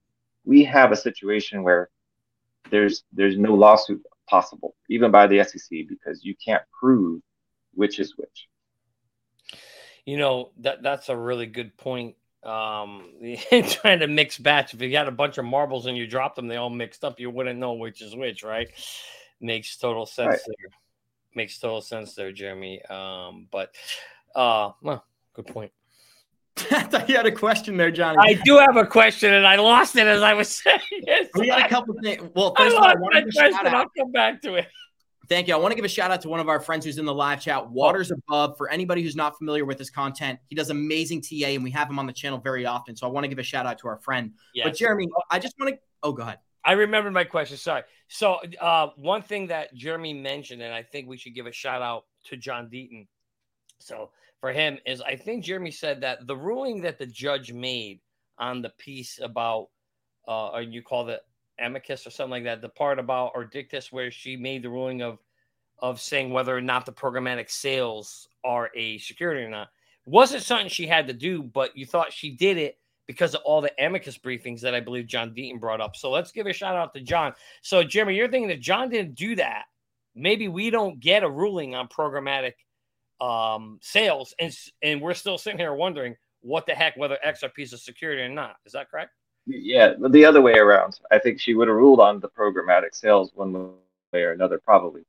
[0.44, 1.90] we have a situation where
[2.70, 7.20] there's there's no lawsuit possible, even by the SEC, because you can't prove
[7.74, 8.48] which is which.
[10.06, 13.04] You know that that's a really good point um
[13.68, 16.48] trying to mix batch if you got a bunch of marbles and you drop them
[16.48, 18.70] they all mixed up you wouldn't know which is which right
[19.42, 20.40] makes total sense right.
[20.46, 20.70] there
[21.34, 23.74] makes total sense there jeremy um but
[24.34, 25.72] uh well good point
[26.72, 28.18] I thought you had a question there, Johnny.
[28.20, 31.30] I do have a question, and I lost it as I was saying it.
[31.34, 32.22] We got a couple things.
[32.34, 33.66] Well, first of all, I wanted to question.
[33.66, 34.66] I'll come back to it.
[35.28, 35.54] Thank you.
[35.54, 37.14] I want to give a shout out to one of our friends who's in the
[37.14, 38.56] live chat, Waters Above.
[38.58, 41.88] For anybody who's not familiar with his content, he does amazing TA, and we have
[41.88, 42.96] him on the channel very often.
[42.96, 44.32] So I want to give a shout out to our friend.
[44.54, 44.66] Yes.
[44.66, 45.80] But Jeremy, I just want to.
[46.02, 46.38] Oh, go ahead.
[46.64, 47.56] I remember my question.
[47.56, 47.82] Sorry.
[48.08, 51.82] So uh, one thing that Jeremy mentioned, and I think we should give a shout
[51.82, 53.06] out to John Deaton.
[53.78, 58.00] So for him is, I think Jeremy said that the ruling that the judge made
[58.38, 59.68] on the piece about,
[60.28, 61.20] uh, or you call it
[61.58, 65.02] amicus or something like that, the part about or dictus where she made the ruling
[65.02, 65.18] of
[65.78, 69.68] of saying whether or not the programmatic sales are a security or not
[70.10, 72.78] wasn't something she had to do, but you thought she did it
[73.10, 75.96] because of all the amicus briefings that I believe John Deaton brought up.
[75.96, 77.34] So let's give a shout out to John.
[77.60, 79.64] So Jeremy, you're thinking that John didn't do that.
[80.14, 82.52] Maybe we don't get a ruling on programmatic
[83.20, 87.72] um, sales, and and we're still sitting here wondering what the heck whether XRP is
[87.72, 88.54] a security or not.
[88.64, 89.10] Is that correct?
[89.44, 91.00] Yeah, the other way around.
[91.10, 93.72] I think she would have ruled on the programmatic sales one
[94.12, 95.02] way or another, probably.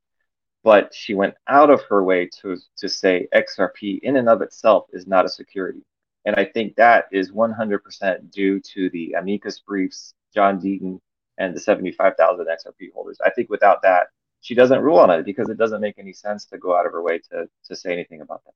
[0.64, 4.86] But she went out of her way to to say XRP in and of itself
[4.92, 5.84] is not a security.
[6.24, 11.00] And I think that is 100% due to the amicus briefs, John Deaton,
[11.38, 13.18] and the 75,000 XRP holders.
[13.24, 14.08] I think without that,
[14.40, 16.92] she doesn't rule on it because it doesn't make any sense to go out of
[16.92, 18.52] her way to to say anything about that.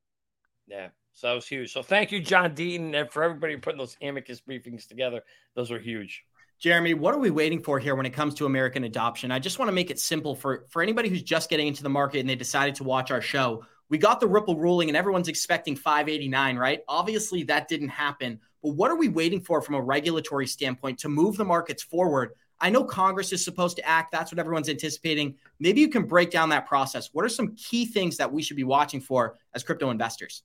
[0.66, 1.72] Yeah, so that was huge.
[1.72, 5.22] So thank you, John Deaton, and for everybody putting those amicus briefings together.
[5.54, 6.24] Those were huge.
[6.58, 9.30] Jeremy, what are we waiting for here when it comes to American adoption?
[9.30, 11.88] I just want to make it simple for for anybody who's just getting into the
[11.88, 13.64] market and they decided to watch our show.
[13.88, 16.80] We got the Ripple ruling and everyone's expecting 589, right?
[16.88, 18.40] Obviously that didn't happen.
[18.62, 22.32] But what are we waiting for from a regulatory standpoint to move the markets forward?
[22.58, 24.12] I know Congress is supposed to act.
[24.12, 25.36] That's what everyone's anticipating.
[25.60, 27.10] Maybe you can break down that process.
[27.12, 30.42] What are some key things that we should be watching for as crypto investors?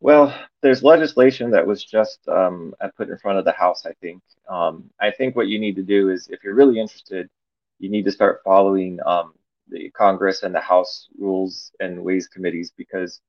[0.00, 4.20] Well, there's legislation that was just um, put in front of the House, I think.
[4.48, 7.30] Um, I think what you need to do is, if you're really interested,
[7.78, 9.32] you need to start following um,
[9.72, 13.20] the Congress and the House rules and ways committees because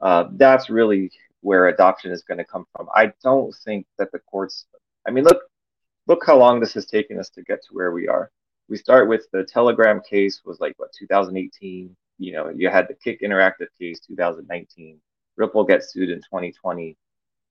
[0.00, 2.88] uh, that's really where adoption is going to come from.
[2.94, 4.66] I don't think that the courts.
[5.06, 5.42] I mean, look,
[6.06, 8.30] look how long this has taken us to get to where we are.
[8.68, 11.96] We start with the Telegram case was like what 2018.
[12.18, 15.00] You know, you had the Kik Interactive case 2019
[15.36, 16.96] Ripple gets sued in 2020.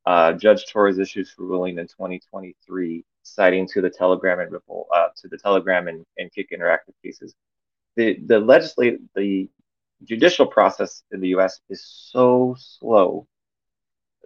[0.05, 5.28] Uh, Judge Torres issues ruling in 2023, citing to the Telegram and Ripple, uh, to
[5.28, 7.36] the Telegram and, and Kik Interactive cases.
[7.96, 9.50] The the legislative, the
[10.04, 11.60] judicial process in the U.S.
[11.70, 13.28] is so slow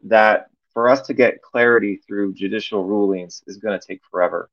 [0.04, 4.50] that for us to get clarity through judicial rulings is going to take forever.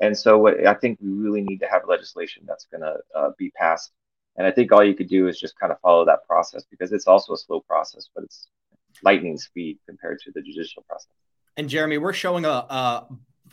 [0.00, 3.30] And so, what I think we really need to have legislation that's going to uh,
[3.38, 3.92] be passed
[4.36, 6.92] and I think all you could do is just kind of follow that process because
[6.92, 8.48] it's also a slow process, but it's
[9.02, 11.12] lightning speed compared to the judicial process.
[11.56, 13.06] And Jeremy, we're showing a, a,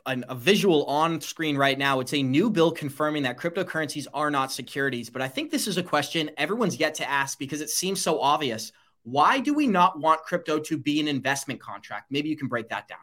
[0.05, 1.99] a visual on screen right now.
[1.99, 5.09] It's a new bill confirming that cryptocurrencies are not securities.
[5.09, 8.19] But I think this is a question everyone's yet to ask because it seems so
[8.19, 8.71] obvious.
[9.03, 12.11] Why do we not want crypto to be an investment contract?
[12.11, 12.99] Maybe you can break that down.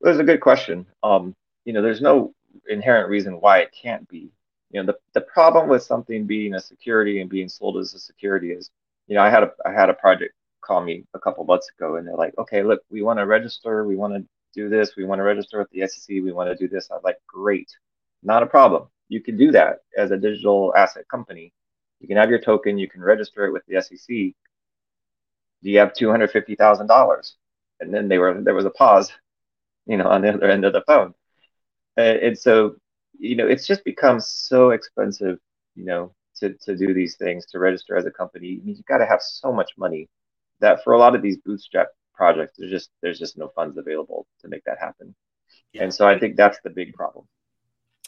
[0.00, 0.86] Well, that's a good question.
[1.02, 1.34] Um,
[1.64, 2.34] you know, there's no
[2.68, 4.30] inherent reason why it can't be.
[4.70, 7.98] You know, the, the problem with something being a security and being sold as a
[7.98, 8.70] security is,
[9.06, 11.96] you know, I had a I had a project call me a couple months ago
[11.96, 15.04] and they're like, okay, look, we want to register, we want to do this, we
[15.04, 16.90] want to register with the SEC, we want to do this.
[16.90, 17.70] I'm like, great,
[18.22, 18.88] not a problem.
[19.08, 21.52] You can do that as a digital asset company.
[22.00, 24.34] You can have your token, you can register it with the SEC.
[25.62, 27.36] Do you have two hundred fifty thousand dollars?
[27.80, 29.12] And then they were there was a pause,
[29.86, 31.14] you know, on the other end of the phone.
[31.96, 32.76] And, and so,
[33.18, 35.38] you know, it's just become so expensive,
[35.74, 38.60] you know, to, to do these things, to register as a company.
[38.60, 40.08] I mean, you've got to have so much money
[40.62, 44.26] that for a lot of these bootstrap projects, there's just there's just no funds available
[44.40, 45.14] to make that happen.
[45.72, 45.84] Yeah.
[45.84, 47.26] And so I think that's the big problem.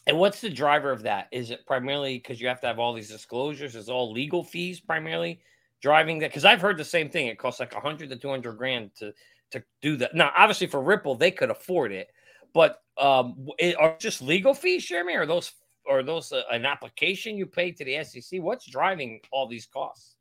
[0.07, 1.29] And what's the driver of that?
[1.33, 3.75] Is it primarily because you have to have all these disclosures?
[3.75, 5.41] Is all legal fees primarily
[5.81, 6.31] driving that?
[6.31, 7.29] Because I've heard the same thing.
[7.29, 9.13] It costs like 100 to 200 grand to
[9.53, 10.15] to do that.
[10.15, 12.09] Now, obviously, for Ripple, they could afford it,
[12.53, 15.17] but um, it, are just legal fees, Jeremy?
[15.17, 15.53] Are those
[15.87, 18.41] or those uh, an application you pay to the SEC?
[18.43, 20.17] What's driving all these costs?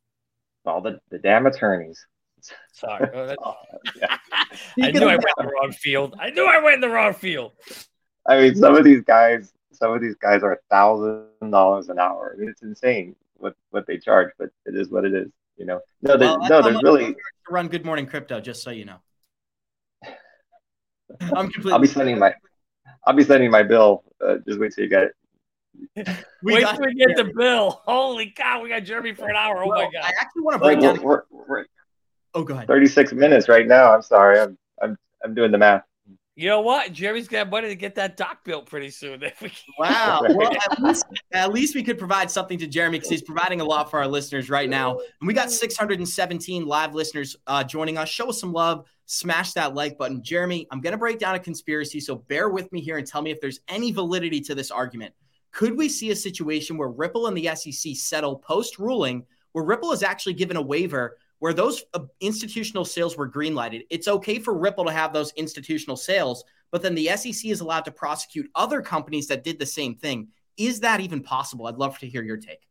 [0.66, 2.06] All the, the damn attorneys.
[2.72, 3.36] Sorry.
[3.44, 3.56] oh,
[3.96, 4.18] yeah.
[4.82, 6.16] I knew I went in the wrong field.
[6.20, 7.54] I knew I went in the wrong field.
[8.28, 12.00] I mean, some of these guys, some of these guys are a thousand dollars an
[12.00, 12.36] hour.
[12.40, 15.30] It's insane what what they charge, but it is what it is.
[15.58, 17.16] You know, no, well, no, there's really
[17.50, 18.40] run Good Morning Crypto.
[18.40, 18.98] Just so you know,
[21.22, 21.74] I'm completely.
[21.74, 22.34] I'll be sending my,
[23.06, 24.04] I'll be sending my bill.
[24.26, 25.16] Uh, just wait till you get it.
[26.44, 27.82] We Wait till we get the bill.
[27.86, 29.64] Holy cow, we got Jeremy for an hour.
[29.64, 30.04] Oh well, my god!
[30.04, 31.02] I actually want to break down.
[31.02, 31.66] We're, we're,
[32.34, 32.68] oh, go ahead.
[32.68, 33.94] Thirty-six minutes right now.
[33.94, 34.40] I'm sorry.
[34.40, 35.84] I'm I'm I'm doing the math.
[36.36, 36.92] You know what?
[36.94, 39.24] Jeremy's got money to get that dock built pretty soon.
[39.80, 40.22] wow.
[40.30, 43.64] Well, at least, at least we could provide something to Jeremy because he's providing a
[43.64, 44.98] lot for our listeners right now.
[45.22, 48.10] And we got 617 live listeners uh, joining us.
[48.10, 48.86] Show us some love.
[49.06, 50.24] Smash that like button.
[50.24, 52.00] Jeremy, I'm going to break down a conspiracy.
[52.00, 55.14] So bear with me here and tell me if there's any validity to this argument.
[55.52, 59.92] Could we see a situation where Ripple and the SEC settle post ruling, where Ripple
[59.92, 63.86] is actually given a waiver where those uh, institutional sales were greenlighted?
[63.90, 67.84] It's okay for Ripple to have those institutional sales, but then the SEC is allowed
[67.84, 70.30] to prosecute other companies that did the same thing.
[70.56, 71.68] Is that even possible?
[71.68, 72.62] I'd love to hear your take.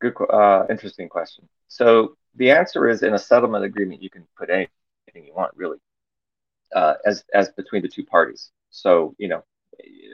[0.00, 1.48] Good, uh, interesting question.
[1.66, 4.70] So the answer is in a settlement agreement, you can put anything
[5.26, 5.78] you want, really,
[6.72, 8.52] uh, as as between the two parties.
[8.70, 9.42] So you know,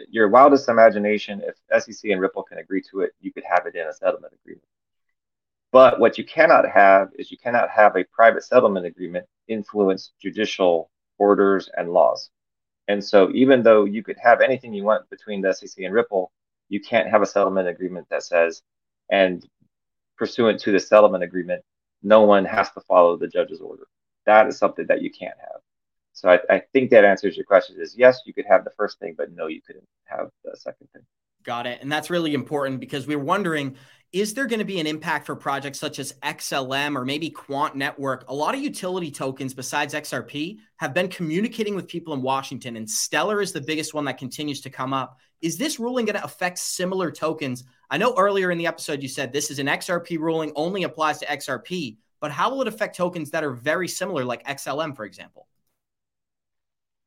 [0.08, 3.74] your wildest imagination, if SEC and Ripple can agree to it, you could have it
[3.74, 4.64] in a settlement agreement.
[5.72, 10.90] But what you cannot have is you cannot have a private settlement agreement influence judicial
[11.18, 12.30] orders and laws.
[12.88, 16.30] And so, even though you could have anything you want between the SEC and Ripple,
[16.68, 18.62] you can't have a settlement agreement that says,
[19.10, 19.46] and
[20.16, 21.62] pursuant to the settlement agreement,
[22.02, 23.86] no one has to follow the judge's order.
[24.24, 25.60] That is something that you can't have.
[26.12, 28.98] So I, I think that answers your question is yes, you could have the first
[28.98, 31.02] thing, but no, you couldn't have the second thing.
[31.46, 31.78] Got it.
[31.80, 33.76] And that's really important because we're wondering
[34.12, 37.76] is there going to be an impact for projects such as XLM or maybe Quant
[37.76, 38.24] Network?
[38.28, 42.88] A lot of utility tokens besides XRP have been communicating with people in Washington, and
[42.88, 45.18] Stellar is the biggest one that continues to come up.
[45.42, 47.64] Is this ruling going to affect similar tokens?
[47.90, 51.18] I know earlier in the episode you said this is an XRP ruling, only applies
[51.18, 55.04] to XRP, but how will it affect tokens that are very similar, like XLM, for
[55.04, 55.46] example?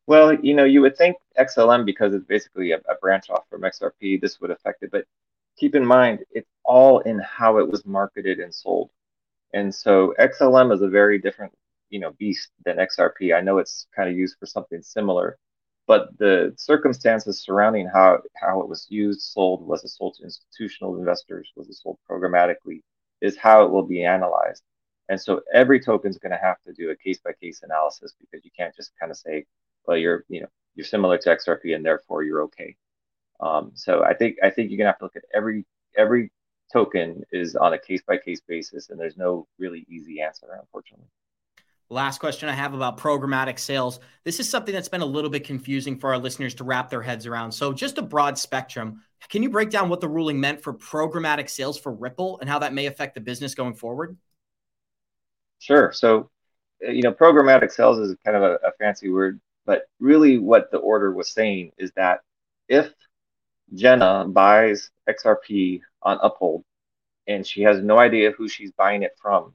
[0.10, 3.62] Well, you know, you would think XLM because it's basically a, a, branch off from
[3.62, 4.89] XRP, this would affect it.
[4.91, 5.05] But
[5.55, 8.89] keep in mind, it's all in how it was marketed and sold.
[9.53, 11.53] And so XLM is a very different,
[11.91, 13.36] you know, beast than XRP.
[13.38, 15.38] I know it's kind of used for something similar,
[15.86, 20.97] but the circumstances surrounding how how it was used, sold, was it sold to institutional
[20.97, 22.82] investors, was it sold programmatically,
[23.22, 24.64] is how it will be analyzed.
[25.07, 28.16] And so every token is going to have to do a case by case analysis
[28.20, 29.45] because you can't just kind of say,
[29.89, 32.75] well, you're you know you're similar to XRP and therefore you're okay.
[33.39, 35.65] Um, so I think I think you're gonna have to look at every
[35.97, 36.31] every
[36.71, 41.07] token is on a case by case basis, and there's no really easy answer, unfortunately.
[41.89, 43.99] Last question I have about programmatic sales.
[44.23, 47.01] This is something that's been a little bit confusing for our listeners to wrap their
[47.01, 47.51] heads around.
[47.51, 49.01] So, just a broad spectrum.
[49.27, 52.59] Can you break down what the ruling meant for programmatic sales for Ripple and how
[52.59, 54.15] that may affect the business going forward?
[55.57, 55.91] Sure.
[55.91, 56.29] So,
[56.79, 60.80] you know, programmatic sales is kind of a, a fancy word but really, what the
[60.80, 62.22] order was saying is that
[62.67, 62.91] if
[63.76, 66.63] Jenna buys XRP on Uphold
[67.28, 69.53] and she has no idea who she's buying it from,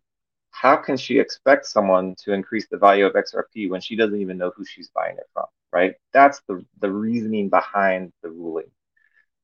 [0.52, 4.38] how can she expect someone to increase the value of XRP when she doesn't even
[4.38, 5.94] know who she's buying it from, right?
[6.12, 8.70] That's the, the reasoning behind the ruling.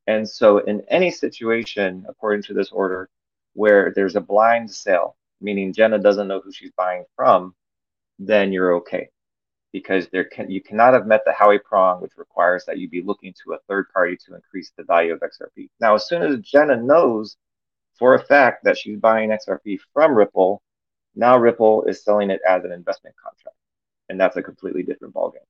[0.06, 3.10] And so, in any situation, according to this order,
[3.54, 7.56] where there's a blind sale, meaning Jenna doesn't know who she's buying from,
[8.20, 9.08] then you're okay.
[9.72, 13.02] Because there can you cannot have met the Howey prong, which requires that you be
[13.02, 15.68] looking to a third party to increase the value of XRP.
[15.80, 17.36] Now, as soon as Jenna knows
[17.98, 20.62] for a fact that she's buying XRP from Ripple,
[21.14, 23.56] now Ripple is selling it as an investment contract,
[24.08, 25.46] and that's a completely different ballgame.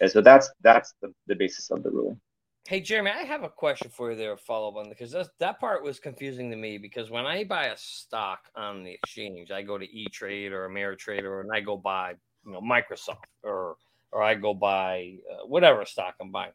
[0.00, 2.20] And so that's that's the, the basis of the ruling.
[2.68, 5.58] Hey Jeremy, I have a question for you there, follow up on because that, that
[5.58, 9.62] part was confusing to me because when I buy a stock on the exchange, I
[9.62, 12.14] go to E Trade or Ameritrade or and I go buy
[12.44, 13.76] you know Microsoft or
[14.10, 16.52] or I go buy uh, whatever stock I'm buying.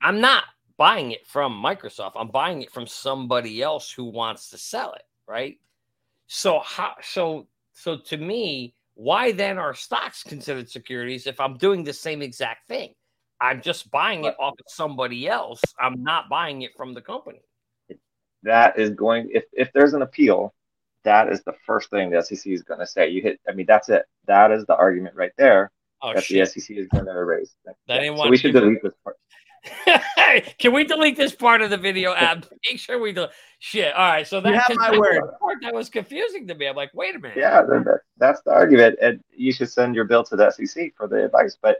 [0.00, 0.44] I'm not
[0.76, 2.12] buying it from Microsoft.
[2.16, 5.58] I'm buying it from somebody else who wants to sell it, right?
[6.26, 11.84] So how so so to me, why then are stocks considered securities if I'm doing
[11.84, 12.94] the same exact thing?
[13.40, 15.60] I'm just buying it off of somebody else.
[15.78, 17.42] I'm not buying it from the company.
[18.42, 20.54] That is going if if there's an appeal,
[21.06, 23.08] that is the first thing the SEC is going to say.
[23.08, 23.40] You hit.
[23.48, 24.04] I mean, that's it.
[24.26, 25.70] That is the argument right there
[26.02, 26.52] Oh, that shit.
[26.52, 27.54] the SEC is going to raise.
[27.64, 29.16] That Yeah, ain't so we should delete this part.
[30.58, 32.46] Can we delete this part of the video, Ab?
[32.70, 33.26] Make sure we do.
[33.58, 33.94] Shit.
[33.94, 34.26] All right.
[34.26, 35.22] So You that, have my that word.
[35.40, 36.66] part that was confusing to me.
[36.66, 37.38] I'm like, wait a minute.
[37.38, 40.92] Yeah, that, that- that's the argument, and you should send your bill to the SEC
[40.96, 41.56] for the advice.
[41.60, 41.78] But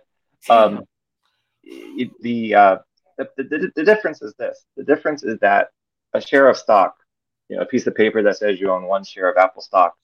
[0.48, 0.84] um,
[1.64, 2.78] it- the, uh,
[3.18, 5.68] the the the difference is this: the difference is that
[6.14, 6.96] a share of stock,
[7.48, 9.94] you know, a piece of paper that says you own one share of Apple stock,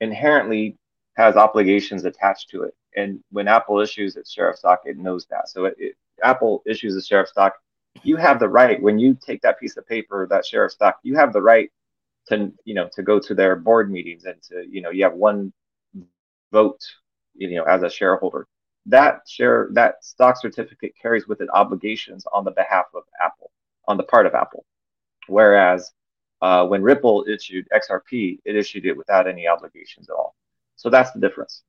[0.00, 0.76] inherently
[1.14, 2.74] has obligations attached to it.
[2.96, 5.48] And when Apple issues its share of stock, it knows that.
[5.48, 7.54] So it, it, Apple issues a share of stock.
[8.02, 10.98] You have the right when you take that piece of paper, that share of stock,
[11.02, 11.70] you have the right
[12.28, 15.14] to you know to go to their board meetings and to you know you have
[15.14, 15.52] one
[16.52, 16.80] vote
[17.34, 18.46] you know as a shareholder
[18.86, 23.50] that share that stock certificate carries with it obligations on the behalf of apple
[23.88, 24.64] on the part of apple
[25.26, 25.90] whereas
[26.42, 30.34] uh, when ripple issued xrp it issued it without any obligations at all
[30.76, 31.62] so that's the difference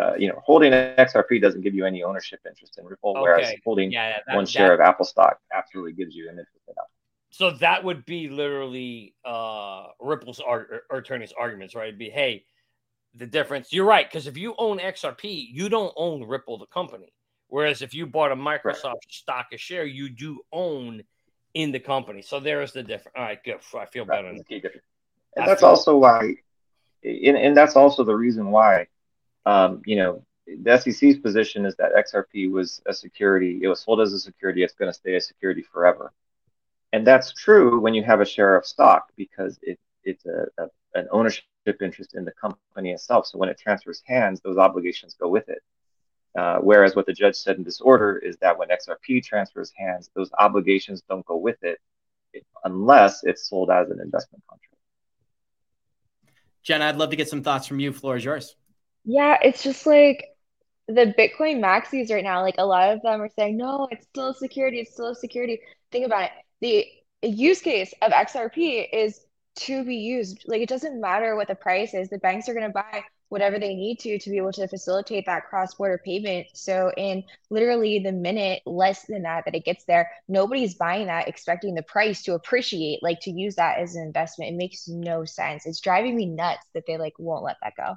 [0.00, 3.90] uh, you know holding xrp doesn't give you any ownership interest in ripple whereas holding
[3.92, 4.18] Yeah.
[4.26, 6.90] that- one that- share of apple stock absolutely gives you an interest in apple
[7.32, 11.88] So that would be literally uh Ripple's ar- or attorney's arguments, right?
[11.88, 12.44] It'd be, hey,
[13.14, 13.72] the difference.
[13.72, 15.24] You're right, because if you own XRP,
[15.58, 17.12] you don't own Ripple the company.
[17.46, 21.04] Whereas if you bought a Microsoft stock a share, you do own
[21.54, 22.22] in the company.
[22.22, 23.14] So there is the difference.
[23.16, 23.58] All right, good.
[23.78, 24.28] I feel better.
[24.28, 24.86] that's the key difference.
[25.36, 26.34] And I that's feel- also why,
[27.04, 28.86] and, and that's also the reason why,
[29.46, 33.60] um, you know, the SEC's position is that XRP was a security.
[33.62, 34.62] It was sold as a security.
[34.64, 36.12] It's going to stay a security forever.
[36.92, 40.68] And that's true when you have a share of stock because it, it's a, a,
[40.94, 41.44] an ownership
[41.80, 43.26] interest in the company itself.
[43.26, 45.62] So when it transfers hands, those obligations go with it.
[46.38, 50.10] Uh, whereas what the judge said in this order is that when XRP transfers hands,
[50.14, 51.78] those obligations don't go with it
[52.64, 54.76] unless it's sold as an investment contract.
[56.62, 57.92] Jen, I'd love to get some thoughts from you.
[57.92, 58.54] Floor is yours.
[59.04, 60.24] Yeah, it's just like
[60.86, 64.28] the Bitcoin maxis right now, like a lot of them are saying, no, it's still
[64.28, 65.60] a security, it's still a security.
[65.90, 66.30] Think about it.
[66.60, 66.86] The
[67.28, 69.20] use case of XRP is
[69.56, 70.44] to be used.
[70.46, 73.58] Like it doesn't matter what the price is, the banks are going to buy whatever
[73.58, 76.48] they need to to be able to facilitate that cross-border payment.
[76.52, 81.28] So in literally the minute less than that that it gets there, nobody's buying that
[81.28, 84.50] expecting the price to appreciate, like to use that as an investment.
[84.50, 85.64] It makes no sense.
[85.64, 87.96] It's driving me nuts that they like won't let that go.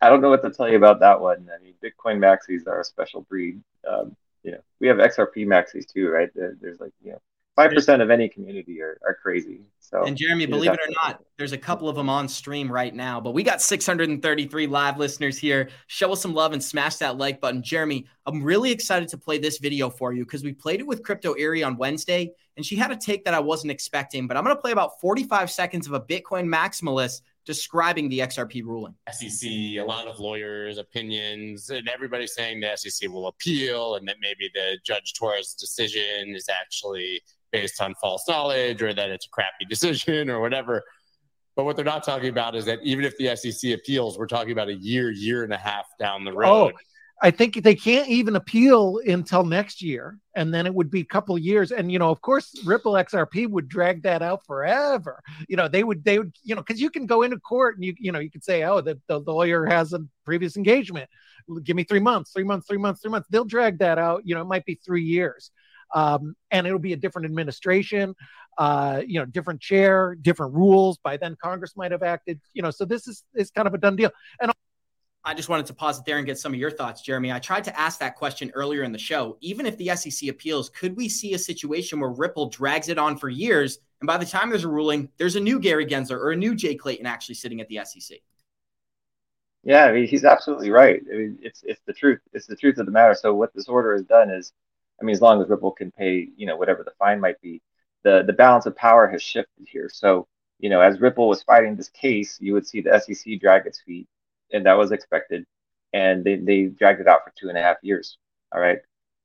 [0.00, 1.48] I don't know what to tell you about that one.
[1.54, 3.60] I mean, Bitcoin maxis are a special breed.
[3.86, 6.30] Um, you know, we have XRP maxis too, right?
[6.34, 7.20] There's like, you know,
[7.58, 9.60] five percent of any community are, are crazy.
[9.80, 12.94] So, And Jeremy, believe it or not, there's a couple of them on stream right
[12.94, 15.70] now, but we got 633 live listeners here.
[15.86, 17.62] Show us some love and smash that like button.
[17.62, 21.02] Jeremy, I'm really excited to play this video for you because we played it with
[21.02, 24.26] Crypto Eri on Wednesday, and she had a take that I wasn't expecting.
[24.28, 28.62] But I'm going to play about 45 seconds of a Bitcoin maximalist describing the XRP
[28.62, 28.94] ruling.
[29.10, 34.16] SEC, a lot of lawyers' opinions, and everybody's saying the SEC will appeal and that
[34.20, 39.30] maybe the Judge Torres decision is actually based on false knowledge or that it's a
[39.30, 40.82] crappy decision or whatever.
[41.56, 44.52] But what they're not talking about is that even if the SEC appeals, we're talking
[44.52, 46.74] about a year, year and a half down the oh, road.
[46.74, 46.78] Oh,
[47.20, 51.04] I think they can't even appeal until next year, and then it would be a
[51.04, 51.72] couple of years.
[51.72, 55.20] And you know, of course, Ripple XRP would drag that out forever.
[55.48, 57.84] You know, they would, they would, you know, because you can go into court and
[57.84, 61.10] you, you know, you could say, oh, the, the lawyer has a previous engagement.
[61.64, 63.26] Give me three months, three months, three months, three months.
[63.30, 64.22] They'll drag that out.
[64.24, 65.50] You know, it might be three years,
[65.94, 68.14] um, and it'll be a different administration.
[68.56, 70.98] Uh, you know, different chair, different rules.
[70.98, 72.40] By then, Congress might have acted.
[72.54, 74.10] You know, so this is is kind of a done deal.
[74.40, 74.50] And
[75.24, 77.30] I just wanted to pause it there and get some of your thoughts, Jeremy.
[77.30, 79.36] I tried to ask that question earlier in the show.
[79.40, 83.16] Even if the SEC appeals, could we see a situation where Ripple drags it on
[83.18, 86.30] for years, and by the time there's a ruling, there's a new Gary Gensler or
[86.30, 88.18] a new Jay Clayton actually sitting at the SEC?
[89.64, 91.02] Yeah, I mean, he's absolutely right.
[91.12, 92.20] I mean, it's it's the truth.
[92.32, 93.14] It's the truth of the matter.
[93.14, 94.52] So what this order has done is,
[95.00, 97.62] I mean, as long as Ripple can pay, you know, whatever the fine might be,
[98.04, 99.88] the the balance of power has shifted here.
[99.92, 100.26] So
[100.58, 103.80] you know, as Ripple was fighting this case, you would see the SEC drag its
[103.80, 104.08] feet,
[104.52, 105.44] and that was expected.
[105.92, 108.18] And they, they dragged it out for two and a half years.
[108.52, 108.78] All right.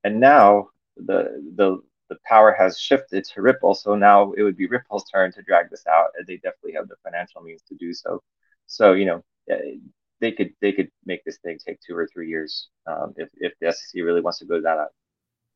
[0.03, 3.74] And now the the the power has shifted to Ripple.
[3.74, 6.88] So now it would be Ripple's turn to drag this out, and they definitely have
[6.88, 8.21] the financial means to do so.
[8.67, 9.78] So you know, eh,
[10.21, 13.53] they could they could make this thing take two or three years um, if if
[13.59, 14.89] the SEC really wants to go down that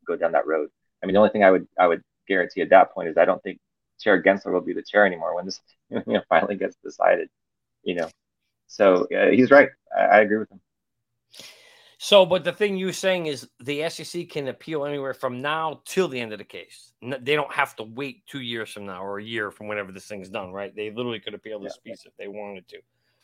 [0.08, 0.70] go down that road.
[1.02, 3.26] I mean, the only thing I would I would guarantee at that point is I
[3.26, 3.60] don't think
[4.00, 7.30] Chair Gensler will be the chair anymore when this you know finally gets decided.
[7.84, 8.10] You know,
[8.68, 9.70] so uh, he's right.
[9.96, 10.60] I, I agree with him.
[12.00, 16.08] So, but the thing you're saying is the SEC can appeal anywhere from now till
[16.08, 16.94] the end of the case.
[17.02, 20.06] They don't have to wait two years from now or a year from whenever this
[20.06, 20.76] thing's done, right?
[20.76, 21.92] They literally could appeal this yeah.
[21.92, 22.78] piece if they wanted to.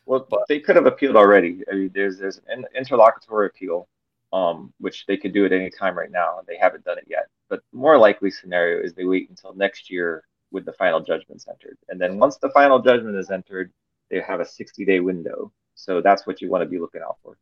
[0.05, 1.61] Well, but, they could have appealed already.
[1.71, 3.87] I mean, there's there's an interlocutory appeal,
[4.33, 7.05] um, which they could do at any time right now, and they haven't done it
[7.07, 7.27] yet.
[7.49, 11.77] But more likely scenario is they wait until next year with the final judgments entered,
[11.87, 13.71] and then once the final judgment is entered,
[14.09, 15.53] they have a 60 day window.
[15.75, 17.37] So that's what you want to be looking out for.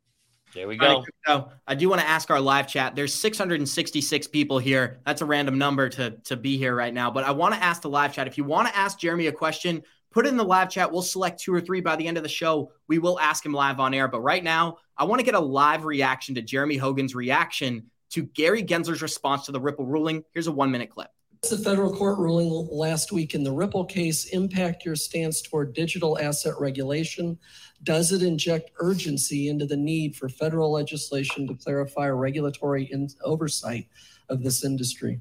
[0.53, 1.05] There we go.
[1.25, 2.95] So I do want to ask our live chat.
[2.95, 4.99] There's 666 people here.
[5.05, 7.09] That's a random number to to be here right now.
[7.09, 8.27] But I want to ask the live chat.
[8.27, 10.91] If you want to ask Jeremy a question, put it in the live chat.
[10.91, 12.71] We'll select two or three by the end of the show.
[12.87, 14.07] We will ask him live on air.
[14.07, 18.23] But right now, I want to get a live reaction to Jeremy Hogan's reaction to
[18.23, 20.23] Gary Gensler's response to the Ripple ruling.
[20.33, 21.09] Here's a one minute clip.
[21.49, 26.19] The federal court ruling last week in the Ripple case impact your stance toward digital
[26.19, 27.39] asset regulation?
[27.81, 33.87] Does it inject urgency into the need for federal legislation to clarify regulatory in- oversight
[34.29, 35.19] of this industry?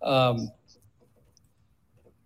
[0.00, 0.50] Um,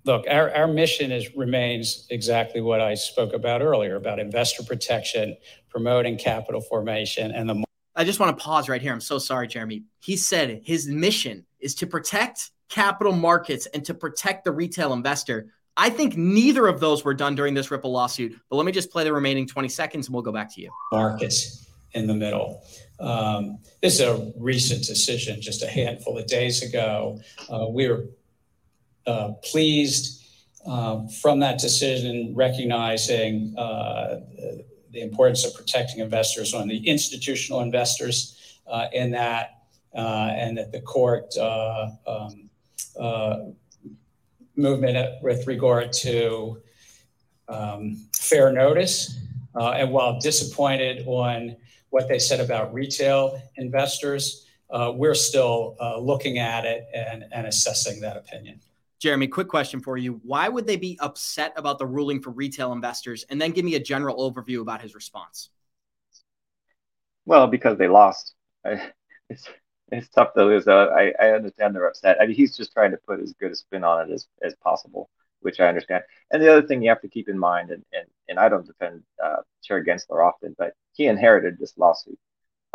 [0.07, 5.37] look, our, our mission is remains exactly what I spoke about earlier about investor protection,
[5.69, 7.65] promoting capital formation, and the.
[7.95, 8.93] I just want to pause right here.
[8.93, 9.85] I'm so sorry, Jeremy.
[10.01, 15.49] He said his mission is to protect capital markets and to protect the retail investor.
[15.79, 18.39] I think neither of those were done during this Ripple lawsuit.
[18.49, 20.71] But let me just play the remaining 20 seconds and we'll go back to you.
[20.93, 22.63] Markets in the middle.
[23.01, 27.21] Um, this is a recent decision, just a handful of days ago.
[27.51, 28.05] Uh, we were uh,
[29.43, 30.17] pleased
[30.67, 34.21] uh, from that decision, recognizing uh,
[34.91, 39.63] the importance of protecting investors on the institutional investors uh, in that,
[39.95, 42.49] uh, and that the court um,
[44.57, 46.61] movement with regard to
[47.49, 49.21] um, fair notice.
[49.55, 51.57] Uh, and while disappointed on
[51.91, 58.01] what they said about retail investors, uh, we're still uh, looking at it and assessing
[58.01, 58.61] that opinion.
[58.99, 60.21] Jeremy, quick question for you.
[60.25, 63.25] Why would they be upset about the ruling for retail investors?
[63.29, 65.51] And then give me a general overview about his response.
[67.25, 68.35] Well, because they lost.
[68.65, 68.91] I,
[69.29, 69.49] it's
[69.93, 70.67] it's tough to lose.
[70.67, 72.17] Uh, I, I understand they're upset.
[72.21, 74.55] I mean, he's just trying to put as good a spin on it as, as
[74.57, 75.09] possible,
[75.41, 76.03] which I understand.
[76.33, 78.67] And the other thing you have to keep in mind, and, and, and I don't
[78.67, 82.19] defend uh, Chair Gensler often, but he inherited this lawsuit.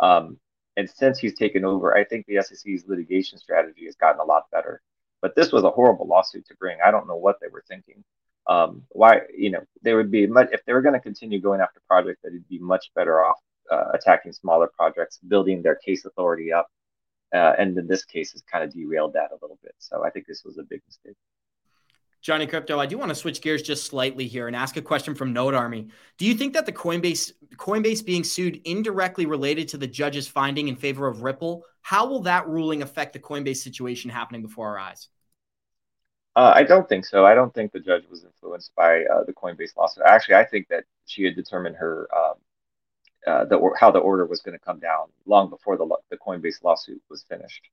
[0.00, 0.38] Um,
[0.76, 4.44] and since he's taken over, I think the SEC's litigation strategy has gotten a lot
[4.50, 4.80] better.
[5.22, 6.78] But this was a horrible lawsuit to bring.
[6.84, 8.04] I don't know what they were thinking.
[8.48, 11.60] Um, why, you know, they would be much, if they were going to continue going
[11.60, 13.38] after projects, they'd be much better off
[13.70, 16.68] uh, attacking smaller projects, building their case authority up,
[17.32, 19.74] uh, and in this case, has kind of derailed that a little bit.
[19.78, 21.16] So I think this was a big mistake.
[22.22, 25.12] Johnny Krypto, I do want to switch gears just slightly here and ask a question
[25.14, 25.88] from Node Army.
[26.18, 30.68] Do you think that the Coinbase Coinbase being sued indirectly related to the judge's finding
[30.68, 31.64] in favor of Ripple?
[31.80, 35.08] How will that ruling affect the Coinbase situation happening before our eyes?
[36.36, 37.26] Uh, I don't think so.
[37.26, 40.04] I don't think the judge was influenced by uh, the Coinbase lawsuit.
[40.06, 42.34] Actually, I think that she had determined her um,
[43.26, 46.62] uh, the how the order was going to come down long before the the Coinbase
[46.62, 47.68] lawsuit was finished.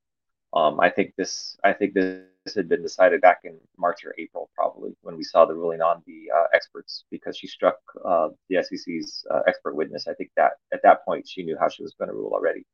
[0.54, 2.24] Um, I think this I think this
[2.56, 6.02] had been decided back in March or April probably when we saw the ruling on
[6.08, 7.76] the uh, experts because she struck
[8.06, 10.08] uh, the SEC's uh, expert witness.
[10.08, 12.66] I think that at that point she knew how she was going to rule already.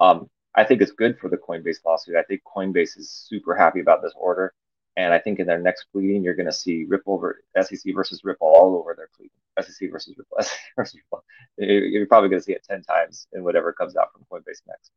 [0.00, 2.16] Um, I think it's good for the Coinbase lawsuit.
[2.16, 4.54] I think Coinbase is super happy about this order.
[4.96, 8.20] And I think in their next pleading, you're going to see Ripple over SEC versus
[8.22, 9.32] Ripple all over their pleading.
[9.60, 11.24] SEC versus Ripple, SEC versus Ripple.
[11.58, 14.92] You're probably going to see it 10 times in whatever comes out from Coinbase next.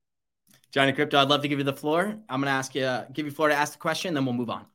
[0.71, 2.17] Johnny Krypto, I'd love to give you the floor.
[2.29, 4.49] I'm going to ask you, give you floor to ask the question, then we'll move
[4.49, 4.65] on.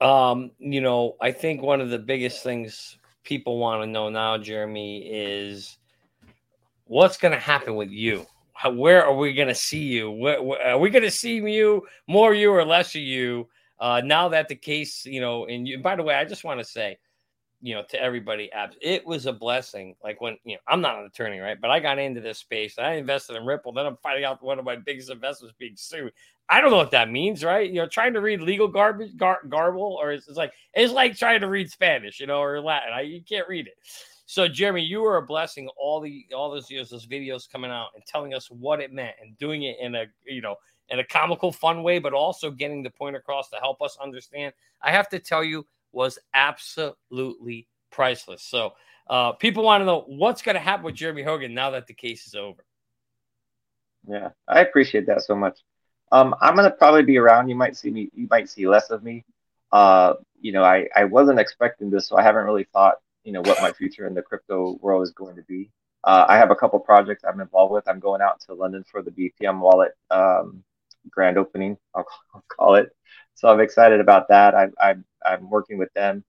[0.00, 4.38] Um, you know, I think one of the biggest things people want to know now,
[4.38, 5.78] Jeremy, is
[6.84, 8.26] what's going to happen with you
[8.60, 10.10] how, where are we going to see you?
[10.10, 13.48] Where, where, are we going to see you, more you or less of you?
[13.78, 16.44] Uh, now that the case, you know, and, you, and by the way, I just
[16.44, 16.98] want to say,
[17.62, 18.50] you know, to everybody,
[18.80, 19.94] it was a blessing.
[20.02, 21.60] Like when you know, I'm not an attorney, right?
[21.60, 23.72] But I got into this space I invested in Ripple.
[23.72, 26.12] Then I'm finding out one of my biggest investments being sued.
[26.48, 27.68] I don't know what that means, right?
[27.68, 31.16] You know, trying to read legal garbage, gar- garble, or it's, it's like it's like
[31.16, 32.92] trying to read Spanish, you know, or Latin.
[32.92, 33.74] I, you can't read it.
[34.26, 35.68] So, Jeremy, you were a blessing.
[35.76, 39.16] All the all those years, those videos coming out and telling us what it meant,
[39.20, 40.56] and doing it in a you know
[40.88, 44.52] in a comical, fun way, but also getting the point across to help us understand.
[44.82, 48.42] I have to tell you, was absolutely priceless.
[48.42, 48.74] So,
[49.08, 51.94] uh, people want to know what's going to happen with Jeremy Hogan now that the
[51.94, 52.64] case is over.
[54.08, 55.58] Yeah, I appreciate that so much.
[56.12, 57.48] Um, I'm gonna probably be around.
[57.48, 58.10] You might see me.
[58.14, 59.24] You might see less of me.
[59.70, 63.42] Uh, you know, I I wasn't expecting this, so I haven't really thought, you know,
[63.42, 65.70] what my future in the crypto world is going to be.
[66.02, 67.86] Uh, I have a couple projects I'm involved with.
[67.86, 70.64] I'm going out to London for the BPM wallet um,
[71.10, 71.76] grand opening.
[71.94, 72.90] I'll, I'll, call it.
[73.34, 74.54] So I'm excited about that.
[74.54, 76.24] I, I, I'm working with them,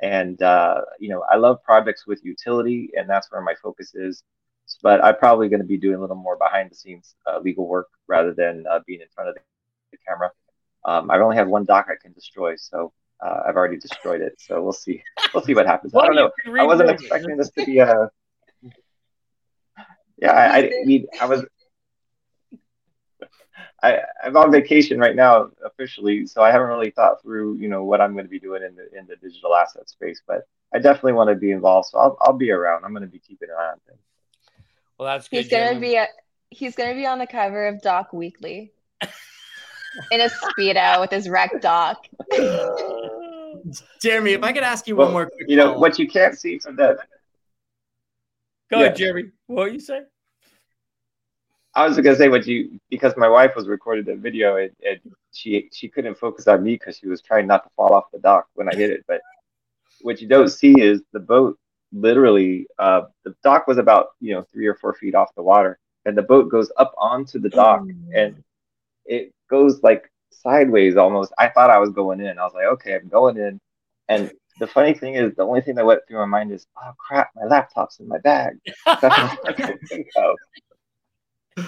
[0.00, 4.22] and uh, you know, I love projects with utility, and that's where my focus is
[4.82, 7.66] but I'm probably going to be doing a little more behind the scenes uh, legal
[7.66, 9.40] work rather than uh, being in front of the,
[9.92, 10.30] the camera.
[10.84, 12.92] Um, I only have one dock I can destroy, so
[13.24, 14.34] uh, I've already destroyed it.
[14.38, 15.02] So we'll see.
[15.34, 15.94] We'll see what happens.
[15.94, 16.30] I don't know.
[16.58, 18.10] I wasn't expecting this to be a.
[20.18, 21.44] Yeah, I, I mean, I was.
[23.82, 27.84] I, I'm on vacation right now officially, so I haven't really thought through, you know,
[27.84, 30.20] what I'm going to be doing in the in the digital asset space.
[30.26, 32.84] But I definitely want to be involved, so I'll I'll be around.
[32.84, 34.00] I'm going to be keeping an eye on things.
[34.98, 35.38] Well, that's good.
[35.38, 36.06] He's gonna be a,
[36.50, 38.72] he's gonna be on the cover of Dock Weekly
[40.10, 42.06] in a speedo with his wreck dock.
[44.02, 46.38] Jeremy, if I could ask you well, one more quick You know what you can't
[46.38, 46.98] see from that.
[48.70, 48.86] Go yeah.
[48.86, 49.30] ahead, Jeremy.
[49.46, 50.02] What you say?
[51.74, 54.98] I was gonna say what you because my wife was recording the video and, and
[55.32, 58.18] she she couldn't focus on me because she was trying not to fall off the
[58.18, 59.04] dock when I hit it.
[59.06, 59.20] But
[60.02, 61.58] what you don't see is the boat
[61.92, 65.78] literally uh, the dock was about you know three or four feet off the water
[66.06, 67.94] and the boat goes up onto the dock mm.
[68.14, 68.42] and
[69.06, 72.94] it goes like sideways almost i thought i was going in i was like okay
[72.94, 73.60] i'm going in
[74.08, 76.92] and the funny thing is the only thing that went through my mind is oh
[76.96, 78.56] crap my laptop's in my bag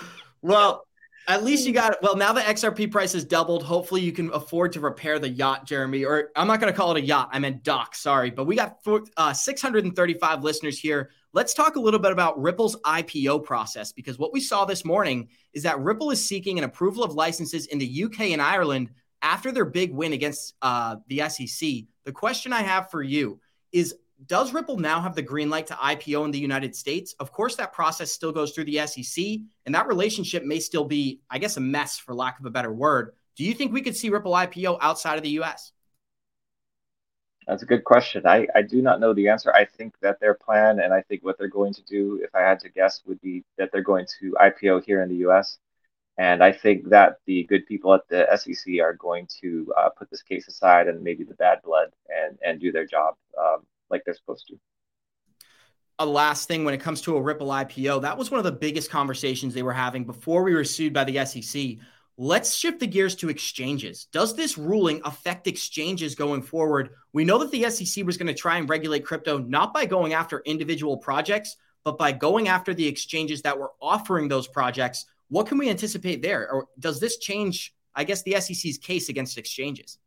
[0.42, 0.86] well
[1.28, 3.62] at least you got well now the xrp price has doubled.
[3.62, 6.94] Hopefully you can afford to repair the yacht jeremy or i'm not going to call
[6.94, 8.30] it a yacht i meant dock sorry.
[8.30, 8.78] But we got
[9.16, 11.10] uh, 635 listeners here.
[11.34, 15.28] Let's talk a little bit about ripple's ipo process because what we saw this morning
[15.52, 18.90] is that ripple is seeking an approval of licenses in the uk and ireland
[19.22, 23.40] after their big win against uh, the sec the question i have for you
[23.70, 23.94] is
[24.26, 27.14] does Ripple now have the green light to IPO in the United States?
[27.18, 29.24] Of course, that process still goes through the SEC,
[29.66, 32.72] and that relationship may still be, I guess, a mess for lack of a better
[32.72, 33.14] word.
[33.36, 35.72] Do you think we could see Ripple IPO outside of the US?
[37.46, 38.26] That's a good question.
[38.26, 39.52] I, I do not know the answer.
[39.52, 42.40] I think that their plan and I think what they're going to do, if I
[42.40, 45.58] had to guess, would be that they're going to IPO here in the US.
[46.18, 50.10] And I think that the good people at the SEC are going to uh, put
[50.10, 53.16] this case aside and maybe the bad blood and, and do their job.
[53.40, 54.56] Um, like they're supposed to.
[55.98, 58.52] A last thing when it comes to a Ripple IPO, that was one of the
[58.52, 61.76] biggest conversations they were having before we were sued by the SEC.
[62.18, 64.06] Let's shift the gears to exchanges.
[64.12, 66.90] Does this ruling affect exchanges going forward?
[67.12, 70.12] We know that the SEC was going to try and regulate crypto not by going
[70.12, 75.06] after individual projects, but by going after the exchanges that were offering those projects.
[75.28, 76.50] What can we anticipate there?
[76.50, 79.98] Or does this change, I guess, the SEC's case against exchanges?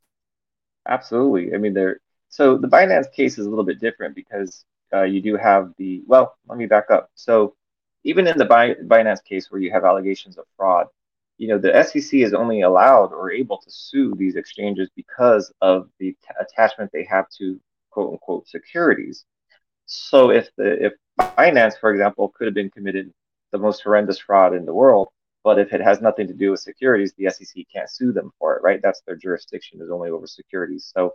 [0.87, 1.53] Absolutely.
[1.55, 1.99] I mean, there
[2.35, 6.03] so the Binance case is a little bit different because uh, you do have the,
[6.05, 7.09] well, let me back up.
[7.15, 7.55] So
[8.03, 10.87] even in the Binance case where you have allegations of fraud,
[11.37, 15.87] you know, the SEC is only allowed or able to sue these exchanges because of
[15.97, 17.57] the attachment they have to
[17.89, 19.23] quote unquote securities.
[19.85, 23.13] So if the if Binance, for example, could have been committed
[23.53, 25.07] the most horrendous fraud in the world,
[25.45, 28.57] but if it has nothing to do with securities, the SEC can't sue them for
[28.57, 28.81] it, right?
[28.83, 30.91] That's their jurisdiction is only over securities.
[30.93, 31.13] So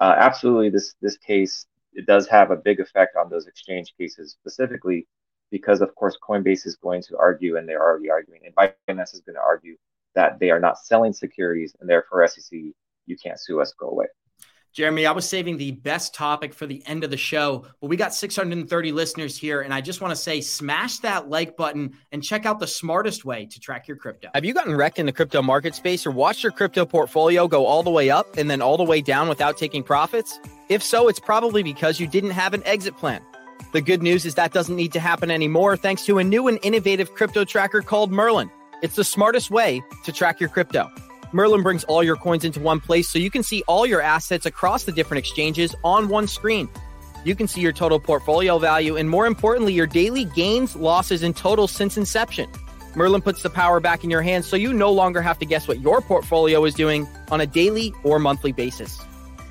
[0.00, 4.32] uh, absolutely, this this case it does have a big effect on those exchange cases
[4.32, 5.06] specifically
[5.50, 9.22] because, of course, Coinbase is going to argue, and they're already arguing, and Binance is
[9.22, 9.76] going to argue
[10.14, 12.60] that they are not selling securities, and therefore, SEC,
[13.06, 14.06] you can't sue us, go away.
[14.78, 17.96] Jeremy, I was saving the best topic for the end of the show, but we
[17.96, 19.62] got 630 listeners here.
[19.62, 23.24] And I just want to say, smash that like button and check out the smartest
[23.24, 24.28] way to track your crypto.
[24.34, 27.66] Have you gotten wrecked in the crypto market space or watched your crypto portfolio go
[27.66, 30.38] all the way up and then all the way down without taking profits?
[30.68, 33.20] If so, it's probably because you didn't have an exit plan.
[33.72, 36.56] The good news is that doesn't need to happen anymore thanks to a new and
[36.62, 38.48] innovative crypto tracker called Merlin.
[38.80, 40.88] It's the smartest way to track your crypto.
[41.32, 44.46] Merlin brings all your coins into one place so you can see all your assets
[44.46, 46.68] across the different exchanges on one screen.
[47.24, 51.36] You can see your total portfolio value and, more importantly, your daily gains, losses, and
[51.36, 52.48] totals since inception.
[52.94, 55.68] Merlin puts the power back in your hands so you no longer have to guess
[55.68, 58.98] what your portfolio is doing on a daily or monthly basis.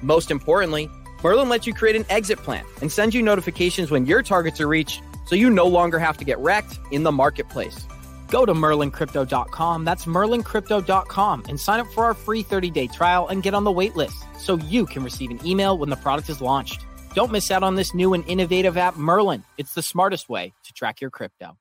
[0.02, 0.90] Most importantly,
[1.24, 4.68] Merlin lets you create an exit plan and sends you notifications when your targets are
[4.68, 7.86] reached so you no longer have to get wrecked in the marketplace.
[8.30, 13.42] Go to merlincrypto.com, that's merlincrypto.com, and sign up for our free 30 day trial and
[13.42, 16.42] get on the wait list so you can receive an email when the product is
[16.42, 16.86] launched.
[17.14, 19.44] Don't miss out on this new and innovative app, Merlin.
[19.58, 21.58] It's the smartest way to track your crypto.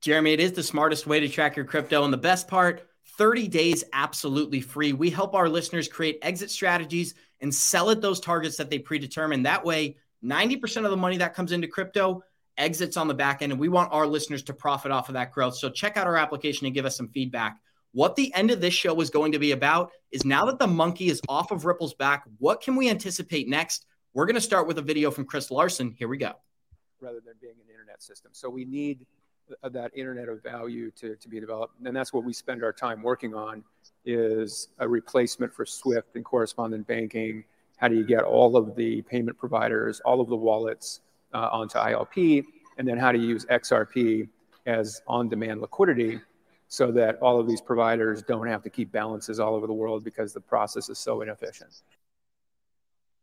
[0.00, 2.04] Jeremy, it is the smartest way to track your crypto.
[2.04, 2.88] And the best part
[3.18, 4.94] 30 days absolutely free.
[4.94, 9.42] We help our listeners create exit strategies and sell at those targets that they predetermine.
[9.42, 12.22] That way, 90% of the money that comes into crypto
[12.60, 13.52] exits on the back end.
[13.52, 15.56] And we want our listeners to profit off of that growth.
[15.56, 17.58] So check out our application and give us some feedback.
[17.92, 20.66] What the end of this show is going to be about is now that the
[20.68, 23.86] monkey is off of Ripple's back, what can we anticipate next?
[24.14, 25.94] We're going to start with a video from Chris Larsen.
[25.98, 26.32] Here we go.
[27.00, 28.30] Rather than being an internet system.
[28.32, 29.06] So we need
[29.68, 31.74] that internet of value to, to be developed.
[31.84, 33.64] And that's what we spend our time working on
[34.04, 37.44] is a replacement for Swift and correspondent banking.
[37.76, 41.48] How do you get all of the payment providers, all of the wallets uh, Uh,
[41.52, 42.44] onto ILP?
[42.78, 44.28] And then how to use XRP
[44.66, 46.20] as on-demand liquidity
[46.68, 50.04] so that all of these providers don't have to keep balances all over the world
[50.04, 51.82] because the process is so inefficient.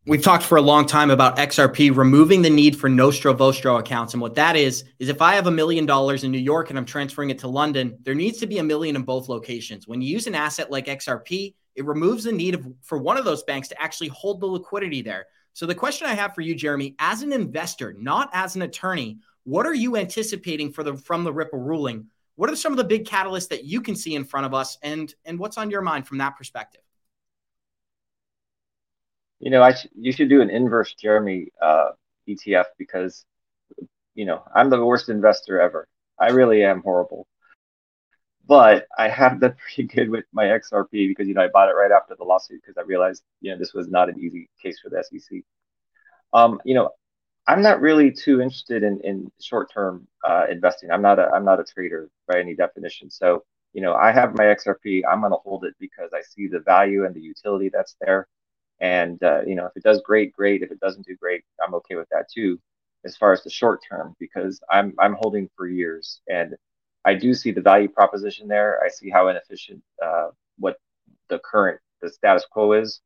[0.05, 4.13] We've talked for a long time about XRP removing the need for Nostro Vostro accounts.
[4.13, 6.79] And what that is, is if I have a million dollars in New York and
[6.79, 9.85] I'm transferring it to London, there needs to be a million in both locations.
[9.85, 13.25] When you use an asset like XRP, it removes the need of, for one of
[13.25, 15.27] those banks to actually hold the liquidity there.
[15.57, 19.17] So the question I have for you, Jeremy, as an investor, not as an attorney,
[19.43, 22.05] what are you anticipating for the from the Ripple ruling?
[22.35, 24.77] What are some of the big catalysts that you can see in front of us,
[24.83, 26.81] and and what's on your mind from that perspective?
[29.39, 31.89] you know, I sh- you should do an inverse Jeremy uh,
[32.27, 33.25] ETF because,
[34.13, 35.87] you know, I'm the worst investor ever.
[36.19, 37.25] I really am horrible.
[38.47, 41.73] But I have done pretty good with my XRP because, you know, I bought it
[41.73, 44.79] right after the lawsuit because I realized, you know, this was not an easy case
[44.79, 45.41] for the SEC.
[46.33, 46.91] Um, you know,
[47.47, 50.91] I'm not really too interested in, in short-term uh, investing.
[50.91, 53.09] I'm not a I'm not a trader by any definition.
[53.09, 53.43] So,
[53.73, 55.03] you know, I have my XRP.
[55.09, 58.27] I'm going to hold it because I see the value and the utility that's there.
[58.79, 60.61] And uh, you know, if it does great, great.
[60.61, 62.59] If it doesn't do great, I'm okay with that too.
[63.05, 66.55] As far as the short term, because I'm I'm holding for years, and
[67.07, 68.83] I do see the value proposition there.
[68.83, 70.27] I see how inefficient uh,
[70.59, 70.77] what
[71.29, 72.99] the current the status quo is,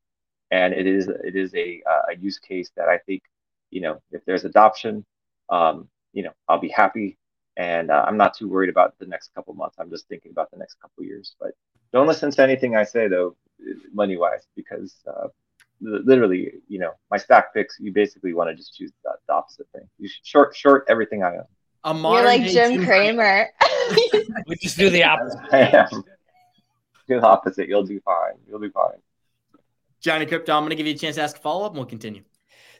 [0.50, 1.80] and it is it is a
[2.10, 3.22] a use case that I think
[3.70, 5.04] you know if there's adoption,
[5.50, 7.16] um, you know I'll be happy,
[7.56, 9.76] and uh, I'm not too worried about the next couple months.
[9.78, 11.36] I'm just thinking about the next couple years.
[11.40, 11.52] But
[11.92, 13.36] don't listen to anything I say though,
[13.92, 15.28] money wise, because uh,
[15.80, 19.88] literally, you know, my stock picks, you basically want to just choose the, opposite thing.
[19.98, 21.46] You short short everything I own.
[21.84, 23.48] A You're like Jim Cramer.
[24.46, 25.40] we just do the opposite.
[27.08, 27.68] do the opposite.
[27.68, 28.34] You'll do fine.
[28.48, 29.00] You'll be fine.
[30.00, 31.78] Johnny Krypto, I'm going to give you a chance to ask a follow up and
[31.78, 32.22] we'll continue.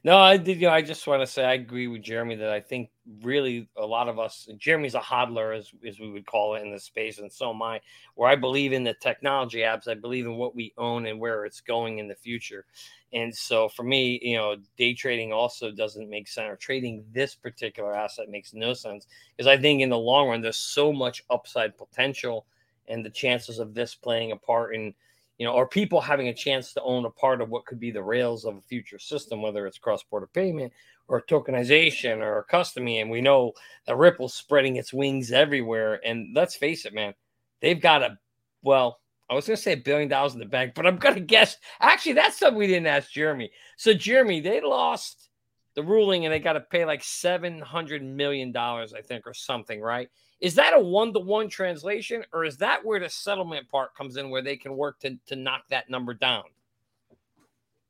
[0.05, 0.61] No, I did.
[0.61, 2.91] You know, I just want to say I agree with Jeremy that I think
[3.23, 6.73] really a lot of us, Jeremy's a hodler, as, as we would call it in
[6.73, 7.81] this space, and so am I,
[8.17, 9.87] where I believe in the technology apps.
[9.87, 12.65] I believe in what we own and where it's going in the future.
[13.13, 17.37] And so for me, you know, day trading also doesn't make sense, or trading this
[17.37, 21.23] particular asset makes no sense because I think in the long run, there's so much
[21.31, 22.47] upside potential
[22.89, 24.95] and the chances of this playing a part in
[25.39, 27.91] you know, or people having a chance to own a part of what could be
[27.91, 30.73] the rails of a future system, whether it's cross-border payment
[31.09, 33.01] or tokenization or custody.
[33.01, 33.53] And we know
[33.87, 36.01] that Ripple's spreading its wings everywhere.
[36.05, 37.15] And let's face it, man,
[37.61, 38.19] they've got a
[38.63, 41.15] well, I was going to say a billion dollars in the bank, but I'm going
[41.17, 41.57] to guess.
[41.81, 43.51] Actually, that's something we didn't ask Jeremy.
[43.77, 45.31] So, Jeremy, they lost
[45.75, 50.09] the ruling and they got to pay like $700 million, I think, or something, right?
[50.43, 54.17] Is that a one to one translation, or is that where the settlement part comes
[54.17, 56.43] in, where they can work to, to knock that number down?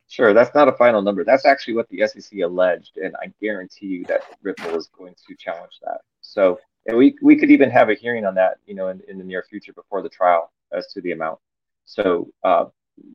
[0.08, 1.24] Sure, that's not a final number.
[1.24, 5.34] That's actually what the SEC alleged, and I guarantee you that Ripple is going to
[5.34, 6.02] challenge that.
[6.20, 9.16] So, and we we could even have a hearing on that, you know, in, in
[9.16, 11.38] the near future before the trial as to the amount.
[11.86, 12.66] So, uh,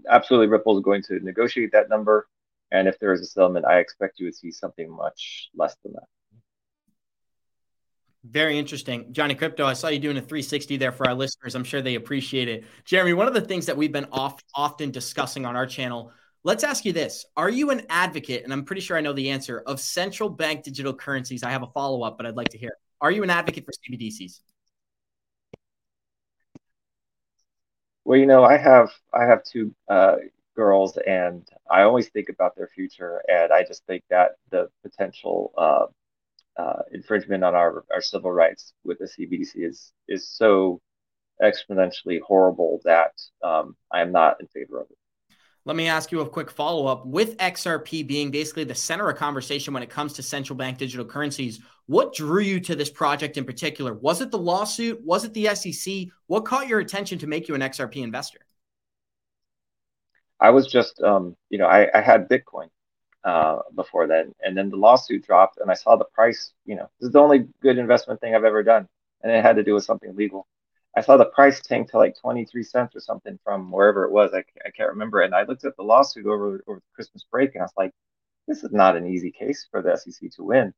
[0.09, 2.27] absolutely, Ripple is going to negotiate that number,
[2.71, 5.93] and if there is a settlement, I expect you would see something much less than
[5.93, 6.07] that.
[8.30, 9.13] Very interesting.
[9.13, 11.55] Johnny Krypto, I saw you doing a 360 there for our listeners.
[11.55, 12.65] I'm sure they appreciate it.
[12.84, 16.11] Jeremy, one of the things that we've been oft, often discussing on our channel,
[16.43, 17.25] let's ask you this.
[17.38, 20.63] Are you an advocate, and I'm pretty sure I know the answer, of central bank
[20.63, 21.43] digital currencies?
[21.43, 22.71] I have a follow up, but I'd like to hear.
[22.99, 24.41] Are you an advocate for CBDCs?
[28.03, 30.15] Well, you know, I have I have two uh,
[30.55, 33.21] girls, and I always think about their future.
[33.30, 35.86] And I just think that the potential uh,
[36.58, 40.82] uh, infringement on our, our civil rights with the CBDC is is so
[41.41, 43.12] exponentially horrible that
[43.43, 44.97] um, I am not in favor of it.
[45.66, 47.05] Let me ask you a quick follow up.
[47.05, 51.05] With XRP being basically the center of conversation when it comes to central bank digital
[51.05, 53.93] currencies, what drew you to this project in particular?
[53.93, 55.01] Was it the lawsuit?
[55.03, 56.05] Was it the SEC?
[56.28, 58.39] What caught your attention to make you an XRP investor?
[60.39, 62.70] I was just, um, you know, I, I had Bitcoin
[63.28, 66.53] uh, before then, and then the lawsuit dropped, and I saw the price.
[66.65, 68.88] You know, this is the only good investment thing I've ever done,
[69.21, 70.47] and it had to do with something legal.
[70.95, 74.32] I saw the price tank to like 23 cents or something from wherever it was.
[74.34, 75.21] I, I can't remember.
[75.21, 77.91] And I looked at the lawsuit over over Christmas break, and I was like,
[78.47, 80.73] this is not an easy case for the SEC to win.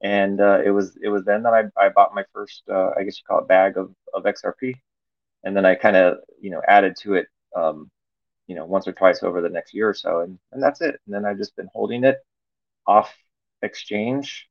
[0.00, 3.02] And uh, it was it was then that I, I bought my first, uh, I
[3.04, 4.74] guess you call it, bag of, of XRP,
[5.44, 7.90] and then I kind of you know added to it, um,
[8.46, 11.00] you know, once or twice over the next year or so, and and that's it.
[11.06, 12.18] And then I've just been holding it
[12.86, 13.14] off
[13.62, 14.48] exchange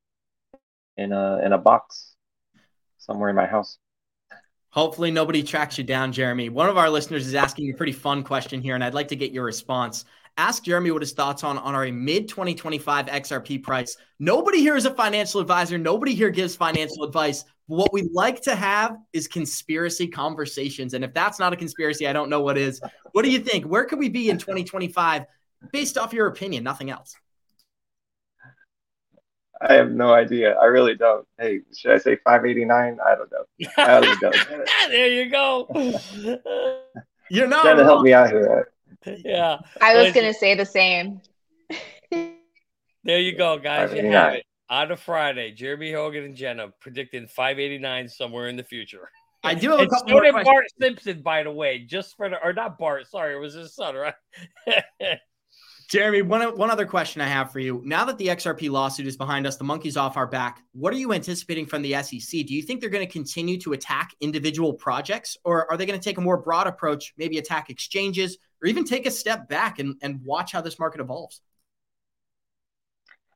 [0.98, 2.16] in a in a box
[2.98, 3.78] somewhere in my house.
[4.70, 6.50] Hopefully, nobody tracks you down, Jeremy.
[6.50, 9.16] One of our listeners is asking a pretty fun question here, and I'd like to
[9.16, 10.06] get your response.
[10.36, 13.96] Ask Jeremy what his thoughts on, on our mid 2025 XRP price.
[14.18, 15.78] Nobody here is a financial advisor.
[15.78, 17.46] Nobody here gives financial advice.
[17.68, 20.94] What we like to have is conspiracy conversations.
[20.94, 22.82] And if that's not a conspiracy, I don't know what is.
[23.14, 23.66] What do you think?
[23.66, 25.26] Where could we be in 2025
[25.72, 27.16] based off your opinion, nothing else?
[29.62, 30.56] I have no idea.
[30.56, 31.26] I really don't.
[31.40, 32.98] Hey, should I say 589?
[33.06, 33.46] I don't know.
[33.78, 34.66] I don't know.
[34.90, 35.68] there you go.
[37.30, 38.70] You're not trying to help me out here.
[39.06, 39.60] Yeah.
[39.80, 41.22] I was going to say the same.
[42.12, 43.94] there you go, guys.
[43.94, 44.46] You have it.
[44.70, 49.10] On a Friday, Jeremy Hogan and Jenna predicting 589 somewhere in the future.
[49.44, 50.54] I do have a and couple so more did questions.
[50.54, 53.76] Bart Simpson, by the way, just for the, or not Bart, sorry, it was his
[53.76, 54.14] son, right?
[55.90, 57.82] Jeremy, one, one other question I have for you.
[57.86, 60.98] Now that the XRP lawsuit is behind us, the monkey's off our back, what are
[60.98, 62.46] you anticipating from the SEC?
[62.48, 66.00] Do you think they're going to continue to attack individual projects, or are they going
[66.00, 69.80] to take a more broad approach, maybe attack exchanges, or even take a step back
[69.80, 71.42] and, and watch how this market evolves?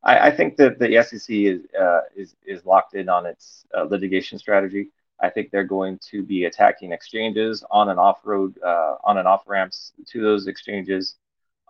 [0.08, 3.84] I, I think that the SEC is uh, is is locked in on its uh,
[3.84, 4.90] litigation strategy.
[5.20, 9.28] I think they're going to be attacking exchanges on and off road, uh, on and
[9.28, 11.16] off ramps to those exchanges.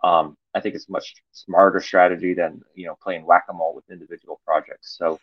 [0.04, 3.74] Um, I think it's a much smarter strategy than you know playing whack a mole
[3.74, 4.96] with individual projects.
[4.96, 5.18] So,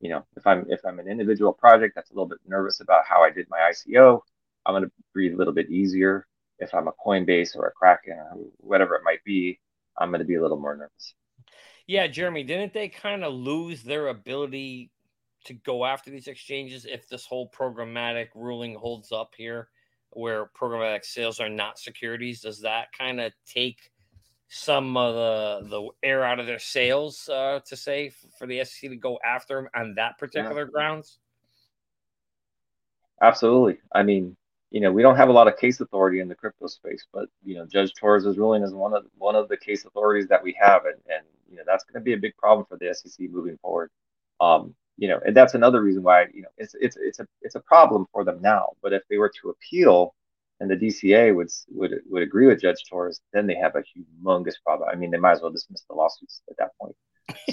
[0.00, 3.04] you know, if I'm if I'm an individual project that's a little bit nervous about
[3.04, 4.20] how I did my ICO,
[4.64, 6.26] I'm going to breathe a little bit easier.
[6.60, 9.58] If I'm a Coinbase or a Kraken or whatever it might be,
[9.98, 11.14] I'm going to be a little more nervous.
[11.90, 14.92] Yeah, Jeremy, didn't they kind of lose their ability
[15.46, 19.70] to go after these exchanges if this whole programmatic ruling holds up here,
[20.10, 22.42] where programmatic sales are not securities?
[22.42, 23.90] Does that kind of take
[24.46, 28.90] some of the the air out of their sails uh, to say for the SEC
[28.90, 30.72] to go after them on that particular yeah.
[30.72, 31.18] grounds?
[33.20, 33.80] Absolutely.
[33.92, 34.36] I mean,
[34.70, 37.28] you know, we don't have a lot of case authority in the crypto space, but
[37.44, 40.56] you know, Judge Torres' ruling is one of one of the case authorities that we
[40.60, 43.28] have, and and you know that's going to be a big problem for the SEC
[43.30, 43.90] moving forward.
[44.40, 47.54] Um, you know, and that's another reason why you know it's it's it's a it's
[47.54, 48.70] a problem for them now.
[48.82, 50.14] But if they were to appeal,
[50.60, 54.54] and the DCA would would would agree with Judge Torres, then they have a humongous
[54.64, 54.88] problem.
[54.92, 56.94] I mean, they might as well dismiss the lawsuits at that point.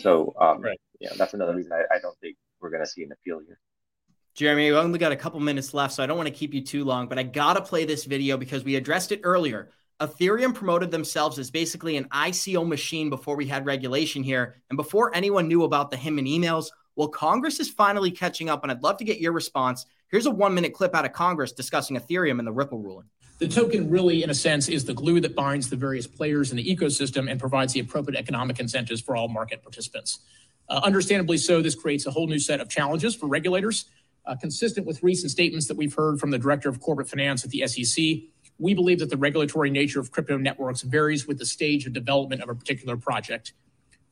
[0.01, 0.79] So, um, right.
[0.99, 3.59] yeah, that's another reason I, I don't think we're going to see an appeal here.
[4.35, 6.61] Jeremy, we only got a couple minutes left, so I don't want to keep you
[6.61, 9.71] too long, but I got to play this video because we addressed it earlier.
[9.99, 15.15] Ethereum promoted themselves as basically an ICO machine before we had regulation here and before
[15.15, 16.67] anyone knew about the Hinman emails.
[16.95, 19.87] Well, Congress is finally catching up, and I'd love to get your response.
[20.09, 23.07] Here's a one minute clip out of Congress discussing Ethereum and the Ripple ruling.
[23.39, 26.57] The token really, in a sense, is the glue that binds the various players in
[26.57, 30.19] the ecosystem and provides the appropriate economic incentives for all market participants.
[30.69, 33.85] Uh, understandably so, this creates a whole new set of challenges for regulators.
[34.25, 37.51] Uh, consistent with recent statements that we've heard from the director of corporate finance at
[37.51, 38.03] the SEC,
[38.59, 42.41] we believe that the regulatory nature of crypto networks varies with the stage of development
[42.41, 43.53] of a particular project.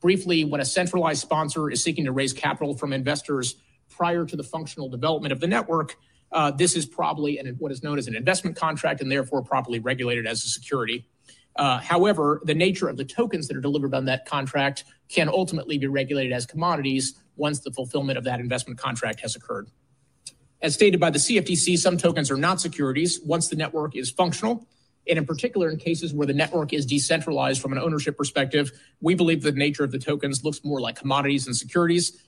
[0.00, 3.56] Briefly, when a centralized sponsor is seeking to raise capital from investors
[3.88, 5.96] prior to the functional development of the network,
[6.32, 9.78] uh, this is probably an, what is known as an investment contract and therefore properly
[9.78, 11.06] regulated as a security.
[11.56, 15.78] Uh, however, the nature of the tokens that are delivered on that contract can ultimately
[15.78, 19.68] be regulated as commodities once the fulfillment of that investment contract has occurred.
[20.62, 24.66] As stated by the CFTC, some tokens are not securities once the network is functional.
[25.08, 29.14] And in particular, in cases where the network is decentralized from an ownership perspective, we
[29.14, 32.26] believe the nature of the tokens looks more like commodities and securities.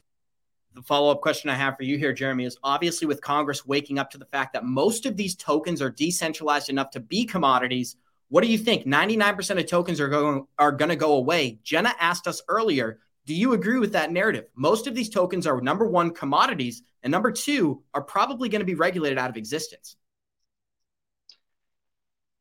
[0.75, 3.99] The follow up question I have for you here, Jeremy, is obviously with Congress waking
[3.99, 7.97] up to the fact that most of these tokens are decentralized enough to be commodities.
[8.29, 8.87] What do you think?
[8.87, 11.59] 99% of tokens are going are going to go away.
[11.65, 14.47] Jenna asked us earlier, do you agree with that narrative?
[14.55, 18.65] Most of these tokens are number 1 commodities and number 2 are probably going to
[18.65, 19.97] be regulated out of existence.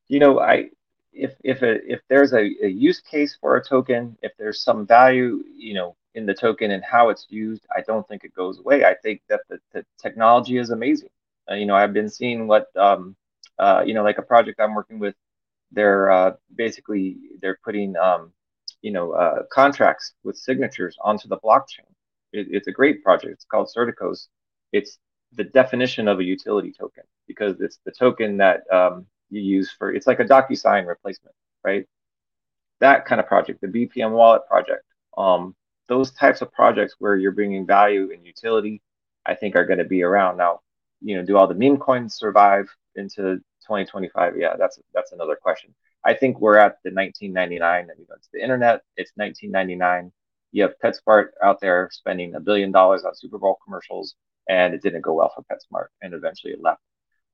[0.07, 0.69] You know, I
[1.11, 4.88] if if a, if there's a, a use case for a token, if there's some
[4.88, 8.59] value, you know, in the token and how it's used, I don't think it goes
[8.59, 8.85] away.
[8.85, 11.09] I think that the, the technology is amazing.
[11.51, 13.17] Uh, you know, I've been seeing what um,
[13.59, 15.15] uh, you know, like a project I'm working with
[15.73, 18.31] they're uh, basically they're putting um,
[18.82, 21.89] you know uh, contracts with signatures onto the blockchain.
[22.34, 23.34] It, it's a great project.
[23.34, 24.28] It's called Certicos.
[24.71, 24.97] It's
[25.34, 29.93] the definition of a utility token because it's the token that um, you use for.
[29.93, 31.86] It's like a DocuSign replacement, right?
[32.80, 34.84] That kind of project, the BPM wallet project.
[35.17, 35.55] Um,
[35.88, 38.82] those types of projects where you're bringing value and utility,
[39.25, 40.59] I think are going to be around now.
[41.01, 42.67] You know, do all the meme coins survive
[42.97, 45.73] into 2025 yeah that's that's another question
[46.08, 48.82] i think we're at the 1999 you go to the internet.
[48.95, 50.12] It's 1999
[50.53, 54.16] you have petsmart out there spending a billion dollars on super bowl commercials
[54.49, 56.82] and it didn't go well for petsmart and eventually it left.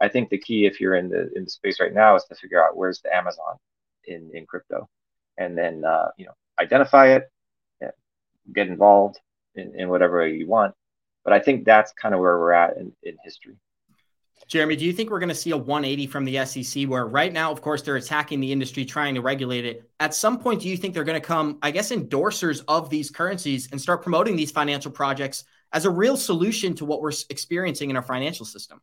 [0.01, 2.35] I think the key if you're in the in the space right now is to
[2.35, 3.55] figure out where's the amazon
[4.05, 4.89] in in crypto
[5.37, 7.29] and then uh, you know identify it
[8.51, 9.19] get involved
[9.55, 10.73] in, in whatever you want.
[11.23, 13.55] But i think that's kind of where we're at in, in history
[14.47, 17.31] Jeremy, do you think we're going to see a 180 from the SEC where right
[17.31, 19.89] now, of course, they're attacking the industry, trying to regulate it?
[19.99, 23.09] At some point, do you think they're going to come, I guess, endorsers of these
[23.09, 27.89] currencies and start promoting these financial projects as a real solution to what we're experiencing
[27.89, 28.81] in our financial system?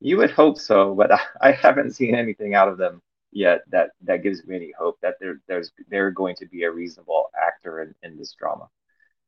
[0.00, 1.10] You would hope so, but
[1.40, 3.00] I haven't seen anything out of them
[3.34, 6.70] yet that that gives me any hope that there, there's they're going to be a
[6.70, 8.68] reasonable actor in, in this drama.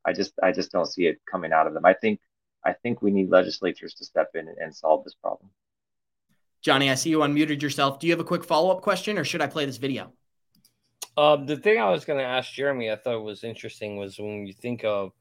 [0.05, 1.85] I just I just don't see it coming out of them.
[1.85, 2.19] I think
[2.67, 5.49] I think we need legislatures to step in and solve this problem.
[6.61, 7.97] Johnny, I see you unmuted yourself.
[7.97, 10.11] Do you have a quick follow up question or should I play this video?
[11.15, 14.45] Um, the thing I was going to ask Jeremy, I thought was interesting was when
[14.45, 15.13] you think of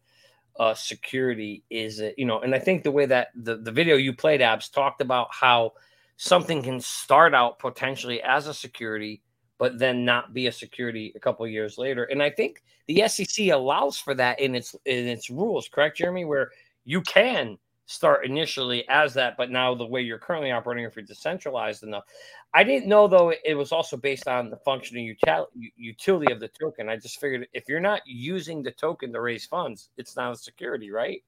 [0.58, 3.96] uh, security, is it, you know, and I think the way that the, the video
[3.96, 5.72] you played, Abs, talked about how
[6.16, 9.22] something can start out potentially as a security,
[9.58, 12.04] but then not be a security a couple years later.
[12.04, 16.24] And I think the SEC allows for that in its in its rules, correct, Jeremy?
[16.24, 16.50] Where
[16.86, 21.04] you can start initially as that, but now the way you're currently operating, if you're
[21.04, 22.04] decentralized enough.
[22.54, 25.14] I didn't know though it was also based on the functioning
[25.76, 26.88] utility of the token.
[26.88, 30.36] I just figured if you're not using the token to raise funds, it's not a
[30.36, 31.22] security, right?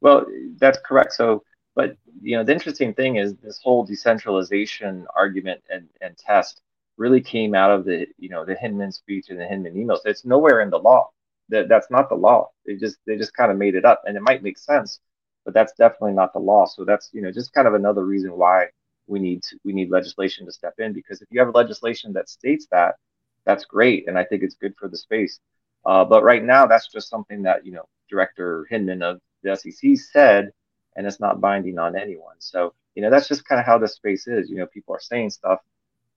[0.00, 0.26] Well,
[0.58, 1.12] that's correct.
[1.14, 6.62] So, but you know, the interesting thing is this whole decentralization argument and, and test
[6.96, 10.00] really came out of the you know the Hinman speech and the Hinman emails.
[10.04, 11.10] It's nowhere in the law
[11.48, 12.50] that that's not the law.
[12.66, 15.00] They just they just kind of made it up, and it might make sense,
[15.44, 16.66] but that's definitely not the law.
[16.66, 18.68] So that's you know just kind of another reason why
[19.06, 22.28] we need to, we need legislation to step in because if you have legislation that
[22.28, 22.96] states that,
[23.44, 25.40] that's great, and I think it's good for the space.
[25.84, 29.96] Uh, but right now, that's just something that you know Director Hinman of the SEC
[29.96, 30.50] said,
[30.96, 32.36] and it's not binding on anyone.
[32.38, 34.48] So you know that's just kind of how the space is.
[34.48, 35.60] You know, people are saying stuff,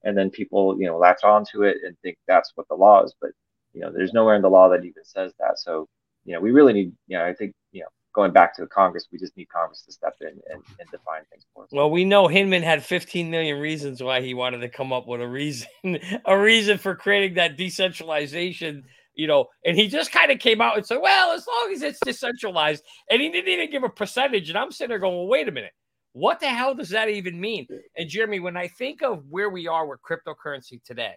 [0.03, 3.13] and then people you know latch onto it and think that's what the law is,
[3.19, 3.31] but
[3.77, 5.59] you know, there's nowhere in the law that even says that.
[5.59, 5.87] So,
[6.25, 9.05] you know, we really need, you know, I think, you know, going back to Congress,
[9.11, 11.69] we just need Congress to step in and, and define things for us.
[11.71, 15.21] Well, we know Hinman had 15 million reasons why he wanted to come up with
[15.21, 15.67] a reason,
[16.25, 18.83] a reason for creating that decentralization,
[19.13, 21.83] you know, and he just kind of came out and said, well, as long as
[21.83, 24.49] it's decentralized, and he didn't even give a percentage.
[24.49, 25.73] And I'm sitting there going, well, wait a minute.
[26.13, 27.67] What the hell does that even mean?
[27.95, 31.13] And Jeremy, when I think of where we are with cryptocurrency today,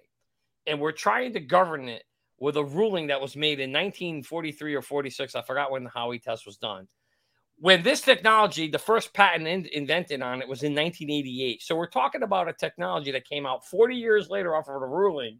[0.66, 2.03] and we're trying to govern it
[2.41, 5.35] with a ruling that was made in 1943 or 46.
[5.35, 6.89] I forgot when the Howey test was done.
[7.59, 11.62] When this technology, the first patent in, invented on it was in 1988.
[11.62, 14.87] So we're talking about a technology that came out 40 years later off of a
[14.87, 15.39] ruling.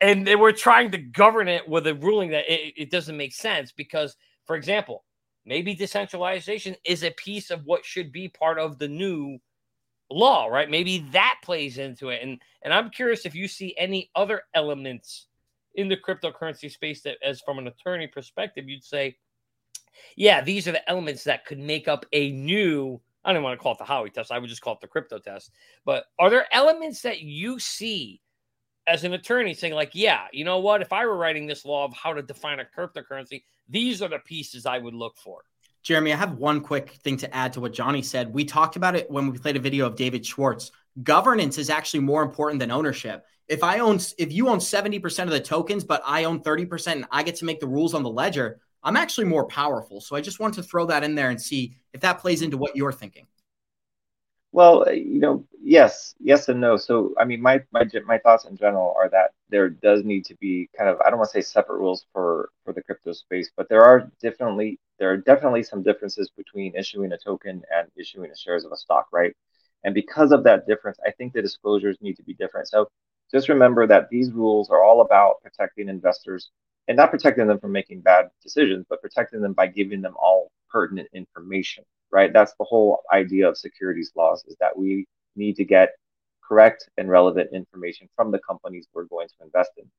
[0.00, 3.34] And they were trying to govern it with a ruling that it, it doesn't make
[3.34, 5.04] sense because, for example,
[5.44, 9.38] maybe decentralization is a piece of what should be part of the new
[10.10, 10.70] law, right?
[10.70, 12.20] Maybe that plays into it.
[12.22, 15.26] And and I'm curious if you see any other elements
[15.74, 19.16] in the cryptocurrency space that, as from an attorney perspective, you'd say,
[20.16, 23.00] yeah, these are the elements that could make up a new.
[23.24, 24.32] I don't want to call it the Howey test.
[24.32, 25.50] I would just call it the crypto test.
[25.84, 28.20] But are there elements that you see
[28.86, 30.82] as an attorney saying, like, yeah, you know what?
[30.82, 34.18] If I were writing this law of how to define a cryptocurrency, these are the
[34.18, 35.42] pieces I would look for.
[35.82, 38.32] Jeremy, I have one quick thing to add to what Johnny said.
[38.32, 40.70] We talked about it when we played a video of David Schwartz.
[41.02, 45.30] Governance is actually more important than ownership if I own if you own 70% of
[45.30, 48.10] the tokens, but I own 30% and I get to make the rules on the
[48.10, 50.00] ledger, I'm actually more powerful.
[50.00, 52.56] So I just want to throw that in there and see if that plays into
[52.56, 53.26] what you're thinking.
[54.52, 56.76] Well, uh, you know, yes, yes and no.
[56.76, 60.34] So, I mean, my my my thoughts in general are that there does need to
[60.36, 63.50] be kind of I don't want to say separate rules for for the crypto space,
[63.56, 68.30] but there are definitely there are definitely some differences between issuing a token and issuing
[68.30, 69.34] the shares of a stock, right?
[69.84, 72.68] And because of that difference, I think the disclosures need to be different.
[72.68, 72.88] So,
[73.32, 76.50] just remember that these rules are all about protecting investors
[76.88, 80.52] and not protecting them from making bad decisions, but protecting them by giving them all
[80.70, 82.32] pertinent information right?
[82.32, 85.96] That's the whole idea of securities laws is that we need to get
[86.46, 89.90] correct and relevant information from the companies we're going to invest in.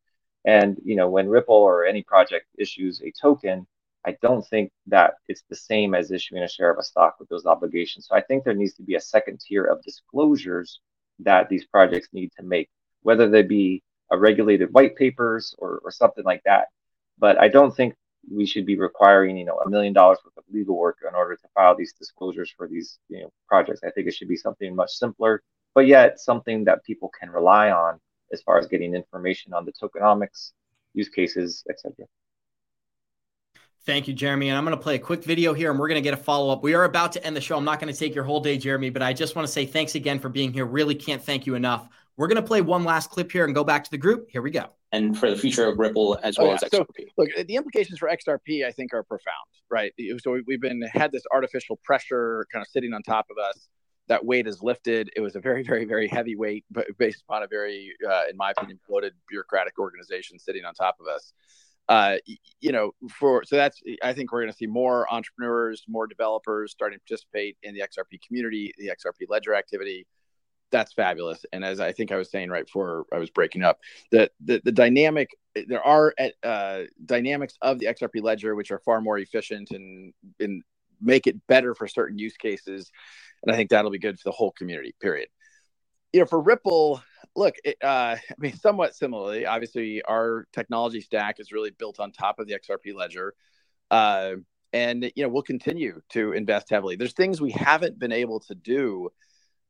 [0.45, 3.65] And you know, when Ripple or any project issues a token,
[4.05, 7.29] I don't think that it's the same as issuing a share of a stock with
[7.29, 8.07] those obligations.
[8.07, 10.81] So I think there needs to be a second tier of disclosures
[11.19, 12.69] that these projects need to make,
[13.01, 13.81] whether they be
[14.11, 16.67] a regulated white papers or, or something like that.
[17.17, 17.95] But I don't think
[18.31, 21.35] we should be requiring, you know, a million dollars worth of legal work in order
[21.35, 23.81] to file these disclosures for these, you know, projects.
[23.85, 25.41] I think it should be something much simpler,
[25.75, 27.99] but yet something that people can rely on
[28.31, 30.51] as far as getting information on the tokenomics,
[30.93, 32.05] use cases, etc.
[33.85, 34.47] Thank you, Jeremy.
[34.47, 36.21] And I'm going to play a quick video here and we're going to get a
[36.21, 36.63] follow up.
[36.63, 37.57] We are about to end the show.
[37.57, 39.65] I'm not going to take your whole day, Jeremy, but I just want to say
[39.65, 40.65] thanks again for being here.
[40.65, 41.89] Really can't thank you enough.
[42.15, 44.29] We're going to play one last clip here and go back to the group.
[44.29, 44.67] Here we go.
[44.93, 46.59] And for the future of Ripple as well oh, yeah.
[46.63, 46.85] as XRP.
[46.97, 49.91] So, look, the implications for XRP, I think, are profound, right?
[50.19, 53.67] So we've been had this artificial pressure kind of sitting on top of us.
[54.07, 55.09] That weight is lifted.
[55.15, 58.37] It was a very, very, very heavy weight, but based upon a very, uh, in
[58.37, 61.33] my opinion, bloated bureaucratic organization sitting on top of us.
[61.89, 62.17] Uh,
[62.61, 66.71] you know, for so that's I think we're going to see more entrepreneurs, more developers
[66.71, 70.07] starting to participate in the XRP community, the XRP ledger activity
[70.73, 71.45] that's fabulous.
[71.53, 73.79] And as I think I was saying right before I was breaking up,
[74.11, 75.29] that the, the dynamic
[75.67, 80.63] there are uh, dynamics of the XRP ledger which are far more efficient and and
[80.99, 82.91] make it better for certain use cases,
[83.43, 84.95] and I think that'll be good for the whole community.
[84.99, 85.29] Period.
[86.11, 87.01] You know, for Ripple,
[87.35, 92.11] look, it, uh, I mean, somewhat similarly, obviously our technology stack is really built on
[92.11, 93.33] top of the XRP ledger.
[93.91, 94.35] Uh,
[94.73, 96.95] and you know we'll continue to invest heavily.
[96.95, 99.09] There's things we haven't been able to do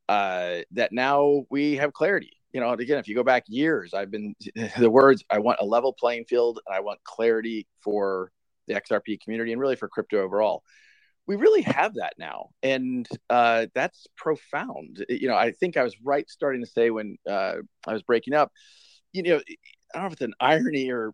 [0.08, 2.32] uh, that now we have clarity.
[2.52, 4.34] You know, again, if you go back years, I've been
[4.78, 8.32] the words I want a level playing field and I want clarity for
[8.66, 10.62] the XRP community and really for crypto overall.
[11.26, 15.06] We really have that now, and uh, that's profound.
[15.08, 17.56] You know, I think I was right starting to say when uh,
[17.86, 18.52] I was breaking up.
[19.12, 19.40] You know, I
[19.94, 21.12] don't know if it's an irony or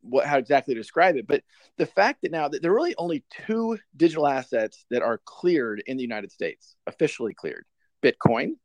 [0.00, 1.44] what how exactly to describe it, but
[1.78, 5.80] the fact that now that there are really only two digital assets that are cleared
[5.86, 7.64] in the United States, officially cleared.
[8.02, 8.56] Bitcoin,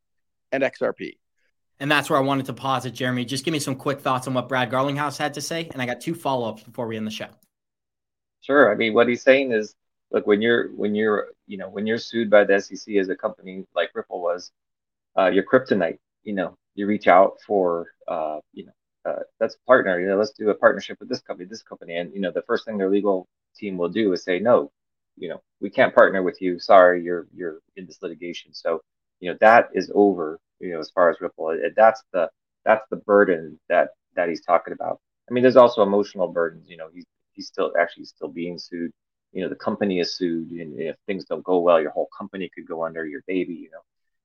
[0.51, 1.17] and XRP.
[1.79, 3.23] And that's where I wanted to pause it, Jeremy.
[3.23, 5.69] Just give me some quick thoughts on what Brad Garlinghouse had to say.
[5.71, 7.27] And I got two follow ups before we end the show.
[8.41, 8.71] Sure.
[8.71, 9.75] I mean, what he's saying is
[10.11, 13.15] look, when you're, when you're, you know, when you're sued by the SEC as a
[13.15, 14.51] company like Ripple was,
[15.17, 18.71] uh, your kryptonite, you know, you reach out for, uh, you know,
[19.11, 21.97] uh, that's a partner, you know, let's do a partnership with this company, this company.
[21.97, 24.71] And, you know, the first thing their legal team will do is say, no,
[25.17, 26.59] you know, we can't partner with you.
[26.59, 28.53] Sorry, you're, you're in this litigation.
[28.53, 28.81] So,
[29.19, 32.29] you know that is over you know as far as ripple that's the
[32.65, 36.77] that's the burden that that he's talking about i mean there's also emotional burdens you
[36.77, 38.91] know he's he's still actually still being sued
[39.33, 42.49] you know the company is sued and if things don't go well your whole company
[42.53, 43.81] could go under your baby you know.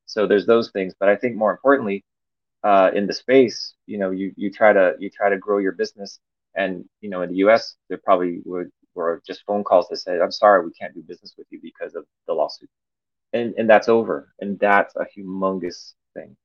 [0.06, 2.04] So there's those things but i think more importantly
[2.64, 5.72] uh, in the space you know you you try to you try to grow your
[5.72, 6.18] business.
[6.54, 10.30] And you know in the us there probably were just phone calls that said i'm
[10.30, 12.68] sorry we can't do business with you because of the lawsuit.
[13.32, 14.34] And and that's over.
[14.40, 16.36] And that's a humongous thing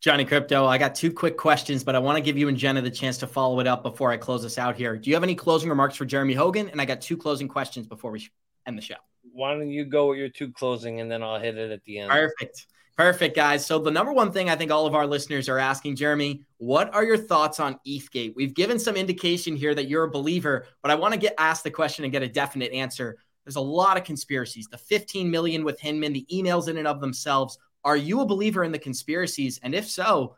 [0.00, 2.80] Johnny Krypto i got two quick questions but i want to give you and jenna
[2.80, 5.22] the chance to follow it up before i close us out here do you have
[5.22, 8.26] any closing remarks for jeremy hogan and i got two closing questions before we
[8.66, 8.94] end the show
[9.32, 11.98] why don't you go with your two closing and then i'll hit it at the
[11.98, 12.66] end perfect
[13.00, 13.64] Perfect, guys.
[13.64, 16.92] So, the number one thing I think all of our listeners are asking, Jeremy, what
[16.92, 18.34] are your thoughts on ETHgate?
[18.36, 21.64] We've given some indication here that you're a believer, but I want to get asked
[21.64, 23.16] the question and get a definite answer.
[23.46, 24.68] There's a lot of conspiracies.
[24.70, 27.58] The 15 million with Hinman, the emails in and of themselves.
[27.84, 29.58] Are you a believer in the conspiracies?
[29.62, 30.36] And if so,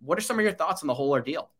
[0.00, 1.50] what are some of your thoughts on the whole ordeal?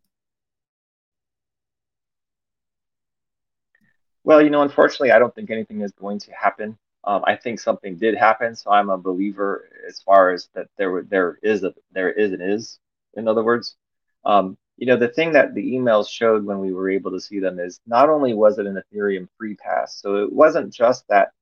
[4.22, 6.78] Well, you know, unfortunately, I don't think anything is going to happen.
[7.04, 11.02] Um, I think something did happen, so I'm a believer as far as that there
[11.02, 12.78] there is a there is and is.
[13.14, 13.76] In other words,
[14.24, 17.38] um, you know, the thing that the emails showed when we were able to see
[17.38, 21.32] them is not only was it an Ethereum free pass, so it wasn't just that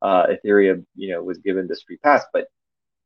[0.00, 2.48] uh, Ethereum, you know, was given this free pass, but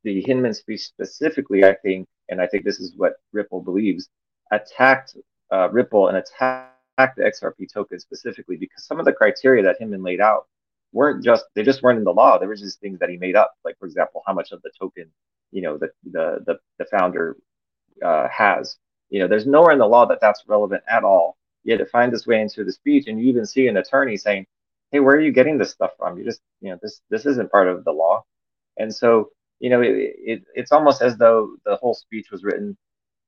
[0.04, 4.08] the Hinman speech specifically, I think, and I think this is what Ripple believes,
[4.52, 5.16] attacked
[5.52, 10.02] uh, Ripple and attacked the XRP token specifically because some of the criteria that Hinman
[10.02, 10.46] laid out,
[10.92, 12.38] weren't just they just weren't in the law.
[12.38, 13.54] There were just things that he made up.
[13.64, 15.10] Like for example, how much of the token,
[15.50, 17.36] you know, the the the, the founder
[18.02, 18.76] uh, has.
[19.10, 21.36] You know, there's nowhere in the law that that's relevant at all.
[21.64, 24.46] Yet it finds its way into the speech, and you even see an attorney saying,
[24.90, 26.18] "Hey, where are you getting this stuff from?
[26.18, 28.24] You just, you know, this this isn't part of the law."
[28.78, 29.30] And so,
[29.64, 32.76] you know, it, it it's almost as though the whole speech was written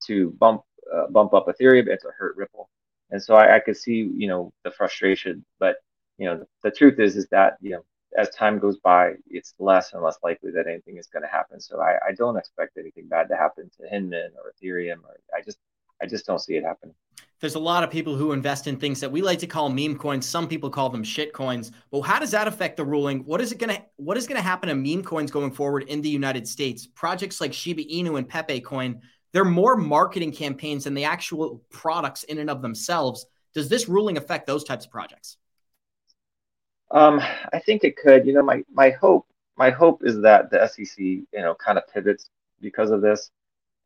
[0.07, 0.61] to bump
[0.95, 2.69] uh, bump up Ethereum and to hurt Ripple.
[3.11, 5.47] And so I, I could see, you know, the frustration.
[5.59, 5.77] But
[6.19, 7.85] you know, the, truth is, is that you know,
[8.19, 11.59] as time goes by, it's less and less likely that anything is going to happen.
[11.59, 15.41] So I, I don't expect anything bad to happen to Hinman or Ethereum, or I
[15.41, 15.57] just
[16.03, 16.95] I just don't see it happening.
[17.41, 19.99] There's a lot of people who invest in things that we like to call meme
[19.99, 20.27] coins.
[20.27, 21.71] Some people call them shit coins.
[21.91, 23.21] Well, how does that affect the ruling?
[23.25, 26.09] What is it gonna What is gonna happen to meme coins going forward in the
[26.09, 26.87] United States?
[26.87, 29.03] Projects like Shiba Inu and Pepe Coin,
[29.33, 33.27] they're more marketing campaigns than the actual products in and of themselves.
[33.53, 35.37] Does this ruling affect those types of projects?
[36.91, 37.21] Um,
[37.53, 38.27] I think it could.
[38.27, 41.87] You know, my my hope my hope is that the SEC, you know, kind of
[41.93, 43.31] pivots because of this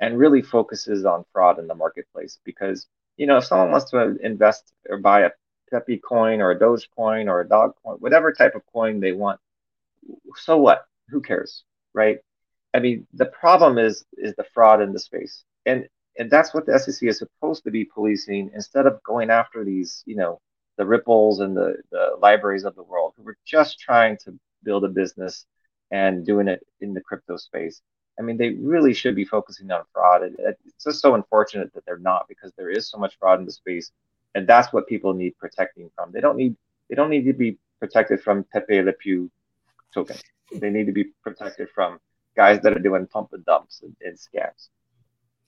[0.01, 2.39] and really focuses on fraud in the marketplace.
[2.45, 2.87] Because
[3.17, 5.31] you know, if someone wants to invest or buy a
[5.71, 9.13] Pepe coin or a Doge coin or a dog coin, whatever type of coin they
[9.13, 9.39] want,
[10.37, 10.87] so what?
[11.11, 12.19] Who cares, right?
[12.73, 16.67] I mean, the problem is is the fraud in the space, and and that's what
[16.67, 20.41] the SEC is supposed to be policing instead of going after these, you know,
[20.77, 24.85] the Ripples and the, the LBRYs of the world who were just trying to build
[24.85, 25.47] a business
[25.91, 27.81] and doing it in the crypto space.
[28.21, 30.23] I mean, they really should be focusing on fraud.
[30.39, 33.53] It's just so unfortunate that they're not because there is so much fraud in the
[33.53, 33.93] space,
[34.35, 36.13] and that's what people need protecting from.
[36.13, 36.55] They don't need
[36.91, 39.31] they don't need to be protected from Pepe Le Pew
[39.95, 40.17] token.
[40.53, 41.99] They need to be protected from
[42.37, 44.69] guys that are doing pump and dumps and, and scams.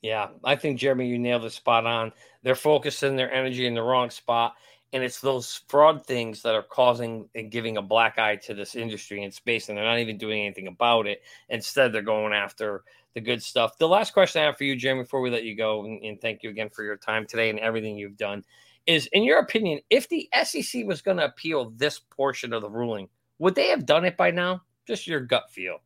[0.01, 2.11] Yeah, I think Jeremy, you nailed it spot on.
[2.41, 4.55] They're focusing their energy in the wrong spot
[4.93, 8.75] and it's those fraud things that are causing and giving a black eye to this
[8.75, 11.21] industry and space and they're not even doing anything about it.
[11.49, 12.83] Instead they're going after
[13.13, 13.77] the good stuff.
[13.77, 16.21] The last question i have for you jeremy before we let you go and, and
[16.21, 18.43] thank you again for your time today and everything you've done
[18.85, 22.69] is in your opinion if the sec was going to appeal this portion of the
[22.69, 23.07] ruling
[23.39, 24.61] would they have done it by now?
[24.87, 25.79] Just your gut feel.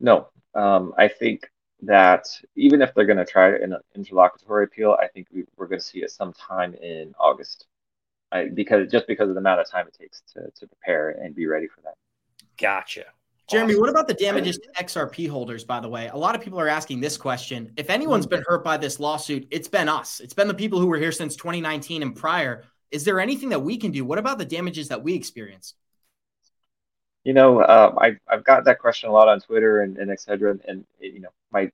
[0.00, 0.28] No.
[0.54, 1.48] Um, i think
[1.82, 2.26] that
[2.56, 5.84] even if they're going to try an interlocutory appeal, I think we, are going to
[5.84, 7.66] see it sometime in August,
[8.32, 11.34] I, because just because of the amount of time it takes to, to prepare and
[11.34, 11.94] be ready for that.
[12.58, 13.04] Gotcha.
[13.50, 16.06] Jeremy, what about the damages to XRP holders, by the way?
[16.08, 17.72] A lot of people are asking this question.
[17.76, 18.52] If anyone's been mm-hmm.
[18.52, 20.20] hurt by this lawsuit, it's been us.
[20.20, 22.62] It's been the people who were here since 2019 and prior.
[22.92, 24.04] Is there anything that we can do?
[24.04, 25.74] What about the damages that we experienced?
[27.24, 30.52] You know, uh, I've I've got that question a lot on Twitter and, and etc.
[30.52, 31.70] And, and you know, my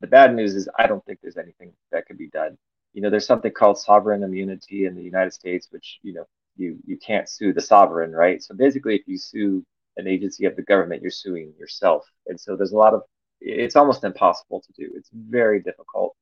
[0.00, 2.56] the bad news is I don't think there's anything that could be done.
[2.94, 6.26] You know, there's something called sovereign immunity in the United States, which you know
[6.56, 8.42] you you can't sue the sovereign, right?
[8.42, 9.64] So basically, if you sue
[9.96, 12.04] an agency of the government, you're suing yourself.
[12.26, 13.02] And so there's a lot of
[13.40, 14.92] it's almost impossible to do.
[14.96, 16.16] It's very difficult.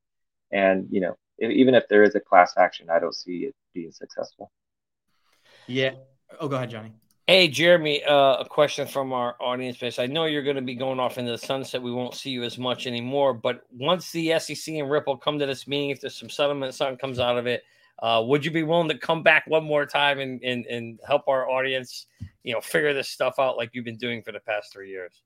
[0.51, 3.91] And you know, even if there is a class action, I don't see it being
[3.91, 4.51] successful.
[5.67, 5.91] Yeah.
[6.39, 6.93] Oh, go ahead, Johnny.
[7.29, 9.99] Hey, Jeremy, uh, a question from our audience base.
[9.99, 11.81] I know you're going to be going off into the sunset.
[11.81, 13.33] We won't see you as much anymore.
[13.33, 16.97] But once the SEC and Ripple come to this meeting, if there's some settlement, something
[16.97, 17.63] comes out of it,
[17.99, 21.27] uh, would you be willing to come back one more time and, and, and help
[21.27, 22.05] our audience,
[22.43, 25.21] you know, figure this stuff out like you've been doing for the past three years?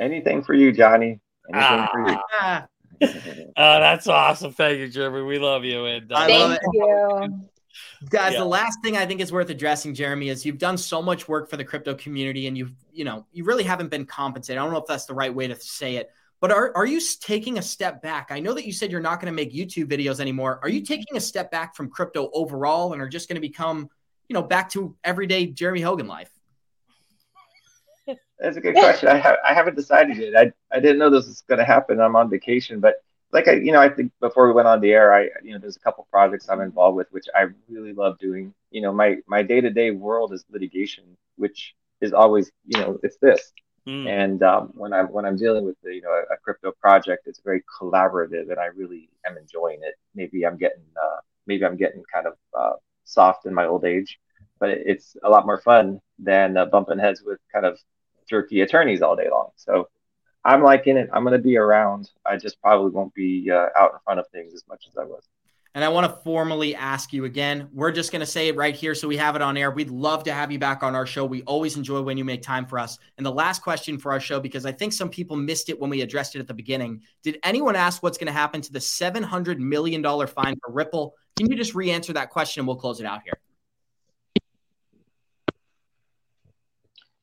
[0.00, 1.20] Anything for you, Johnny.
[1.54, 1.88] Anything ah.
[1.92, 3.46] for you.
[3.56, 4.52] uh, that's awesome.
[4.52, 5.22] Thank you, Jeremy.
[5.22, 5.84] We love you.
[5.84, 7.48] And uh, Thank you.
[8.08, 8.40] Guys, yeah.
[8.40, 11.48] the last thing I think is worth addressing, Jeremy, is you've done so much work
[11.48, 14.58] for the crypto community and you've, you know, you really haven't been compensated.
[14.58, 16.10] I don't know if that's the right way to say it,
[16.40, 18.28] but are, are you taking a step back?
[18.30, 20.60] I know that you said you're not going to make YouTube videos anymore.
[20.62, 20.92] Are you mm-hmm.
[20.92, 23.88] taking a step back from crypto overall and are just going to become,
[24.28, 26.30] you know, back to everyday Jeremy Hogan life?
[28.38, 29.08] That's a good question.
[29.08, 30.36] I, ha- I haven't decided yet.
[30.36, 32.00] I, I didn't know this was going to happen.
[32.00, 33.03] I'm on vacation, but
[33.34, 35.58] like I, you know, I think before we went on the air, I, you know,
[35.58, 38.54] there's a couple projects I'm involved with, which I really love doing.
[38.70, 41.04] You know, my my day to day world is litigation,
[41.36, 43.52] which is always, you know, it's this.
[43.88, 44.08] Mm.
[44.08, 47.26] And um, when I'm when I'm dealing with the, you know a, a, crypto project,
[47.26, 49.96] it's very collaborative, and I really am enjoying it.
[50.14, 54.20] Maybe I'm getting uh, maybe I'm getting kind of uh, soft in my old age,
[54.60, 57.78] but it, it's a lot more fun than uh, bumping heads with kind of
[58.26, 59.50] jerky attorneys all day long.
[59.56, 59.88] So
[60.44, 61.08] I'm liking it.
[61.12, 62.10] I'm going to be around.
[62.26, 65.04] I just probably won't be uh, out in front of things as much as I
[65.04, 65.22] was.
[65.76, 67.68] And I want to formally ask you again.
[67.72, 69.72] We're just going to say it right here so we have it on air.
[69.72, 71.24] We'd love to have you back on our show.
[71.24, 72.96] We always enjoy when you make time for us.
[73.16, 75.90] And the last question for our show, because I think some people missed it when
[75.90, 77.00] we addressed it at the beginning.
[77.24, 81.14] Did anyone ask what's going to happen to the $700 million fine for Ripple?
[81.36, 83.34] Can you just re answer that question and we'll close it out here?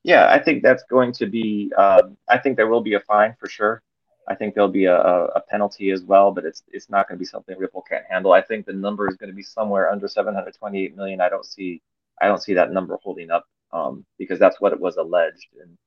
[0.04, 1.72] Yeah, I think that's going to be.
[1.78, 3.84] Uh, I think there will be a fine for sure.
[4.28, 7.20] I think there'll be a, a penalty as well, but it's it's not going to
[7.20, 8.34] be something Ripple can't handle.
[8.34, 11.22] I think the number is going to be somewhere under 728 million.
[11.22, 11.82] I don't see
[12.22, 15.78] I don't see that number holding up um, because that's what it was alleged, and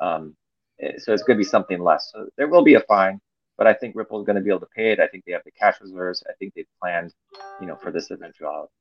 [0.00, 0.36] um,
[0.98, 2.10] so it's going to be something less.
[2.12, 3.20] So there will be a fine,
[3.58, 5.00] but I think Ripple is going to be able to pay it.
[5.00, 6.22] I think they have the cash reserves.
[6.28, 7.12] I think they've planned,
[7.60, 8.72] you know, for this eventuality.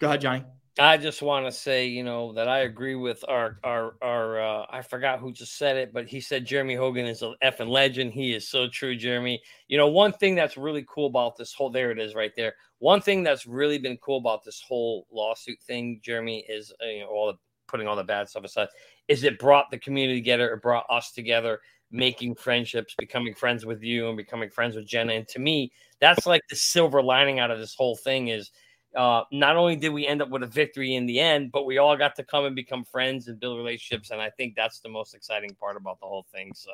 [0.00, 0.44] Go ahead, Johnny.
[0.78, 4.40] I just want to say, you know, that I agree with our our our.
[4.40, 7.68] Uh, I forgot who just said it, but he said Jeremy Hogan is a effing
[7.68, 8.12] legend.
[8.12, 9.40] He is so true, Jeremy.
[9.68, 12.54] You know, one thing that's really cool about this whole there it is right there.
[12.78, 17.00] One thing that's really been cool about this whole lawsuit thing, Jeremy, is uh, you
[17.00, 17.38] know all the
[17.68, 18.68] putting all the bad stuff aside,
[19.08, 20.52] is it brought the community together.
[20.52, 25.14] It brought us together, making friendships, becoming friends with you, and becoming friends with Jenna.
[25.14, 28.50] And to me, that's like the silver lining out of this whole thing is
[28.96, 31.78] uh, not only did we end up with a victory in the end, but we
[31.78, 34.10] all got to come and become friends and build relationships.
[34.10, 36.52] And I think that's the most exciting part about the whole thing.
[36.54, 36.70] So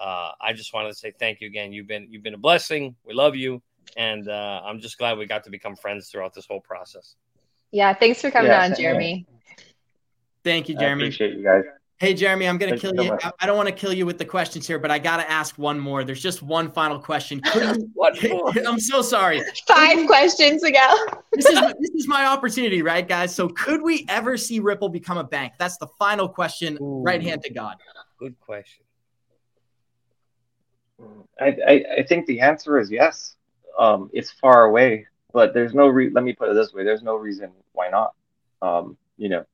[0.00, 1.72] uh, I just wanted to say thank you again.
[1.72, 2.96] You've been you've been a blessing.
[3.04, 3.62] We love you,
[3.96, 7.16] and uh, I'm just glad we got to become friends throughout this whole process.
[7.70, 9.26] Yeah, thanks for coming yeah, on, Jeremy.
[10.42, 11.04] Thank you, Jeremy.
[11.04, 11.64] I appreciate you guys.
[12.00, 13.14] Hey, Jeremy, I'm going to kill you.
[13.40, 15.58] I don't want to kill you with the questions here, but I got to ask
[15.58, 16.02] one more.
[16.02, 17.42] There's just one final question.
[17.54, 19.42] I'm so sorry.
[19.68, 20.96] Five questions ago.
[21.32, 23.34] this is this is my opportunity, right, guys?
[23.34, 25.52] So, could we ever see Ripple become a bank?
[25.58, 26.78] That's the final question.
[26.80, 27.76] Ooh, right hand to God.
[28.18, 28.84] Good question.
[31.38, 33.36] I, I, I think the answer is yes.
[33.78, 37.02] Um, it's far away, but there's no re- let me put it this way: there's
[37.02, 38.14] no reason why not.
[38.62, 39.44] Um, you know,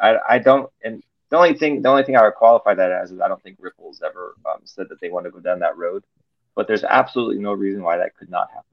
[0.00, 3.10] I, I don't and the only thing, the only thing I would qualify that as
[3.10, 5.76] is I don't think Ripple's ever um, said that they want to go down that
[5.76, 6.04] road,
[6.54, 8.64] but there's absolutely no reason why that could not happen.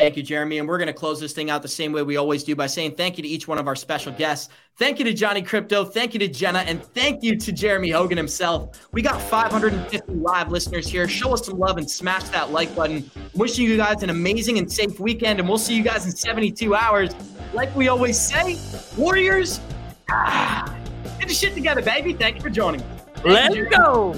[0.00, 0.56] Thank you, Jeremy.
[0.56, 2.68] And we're going to close this thing out the same way we always do by
[2.68, 4.48] saying thank you to each one of our special guests.
[4.78, 5.92] Thank you to Johnny Krypto.
[5.92, 6.60] Thank you to Jenna.
[6.60, 8.88] And thank you to Jeremy Hogan himself.
[8.92, 11.06] We got 550 live listeners here.
[11.06, 13.10] Show us some love and smash that like button.
[13.34, 15.38] Wishing you guys an amazing and safe weekend.
[15.38, 17.14] And we'll see you guys in 72 hours.
[17.52, 18.58] Like we always say,
[18.96, 19.60] Warriors.
[20.10, 20.74] Ah.
[21.30, 22.12] The shit together, baby.
[22.12, 22.80] Thank you for joining.
[22.82, 23.24] us.
[23.24, 24.16] Let's go.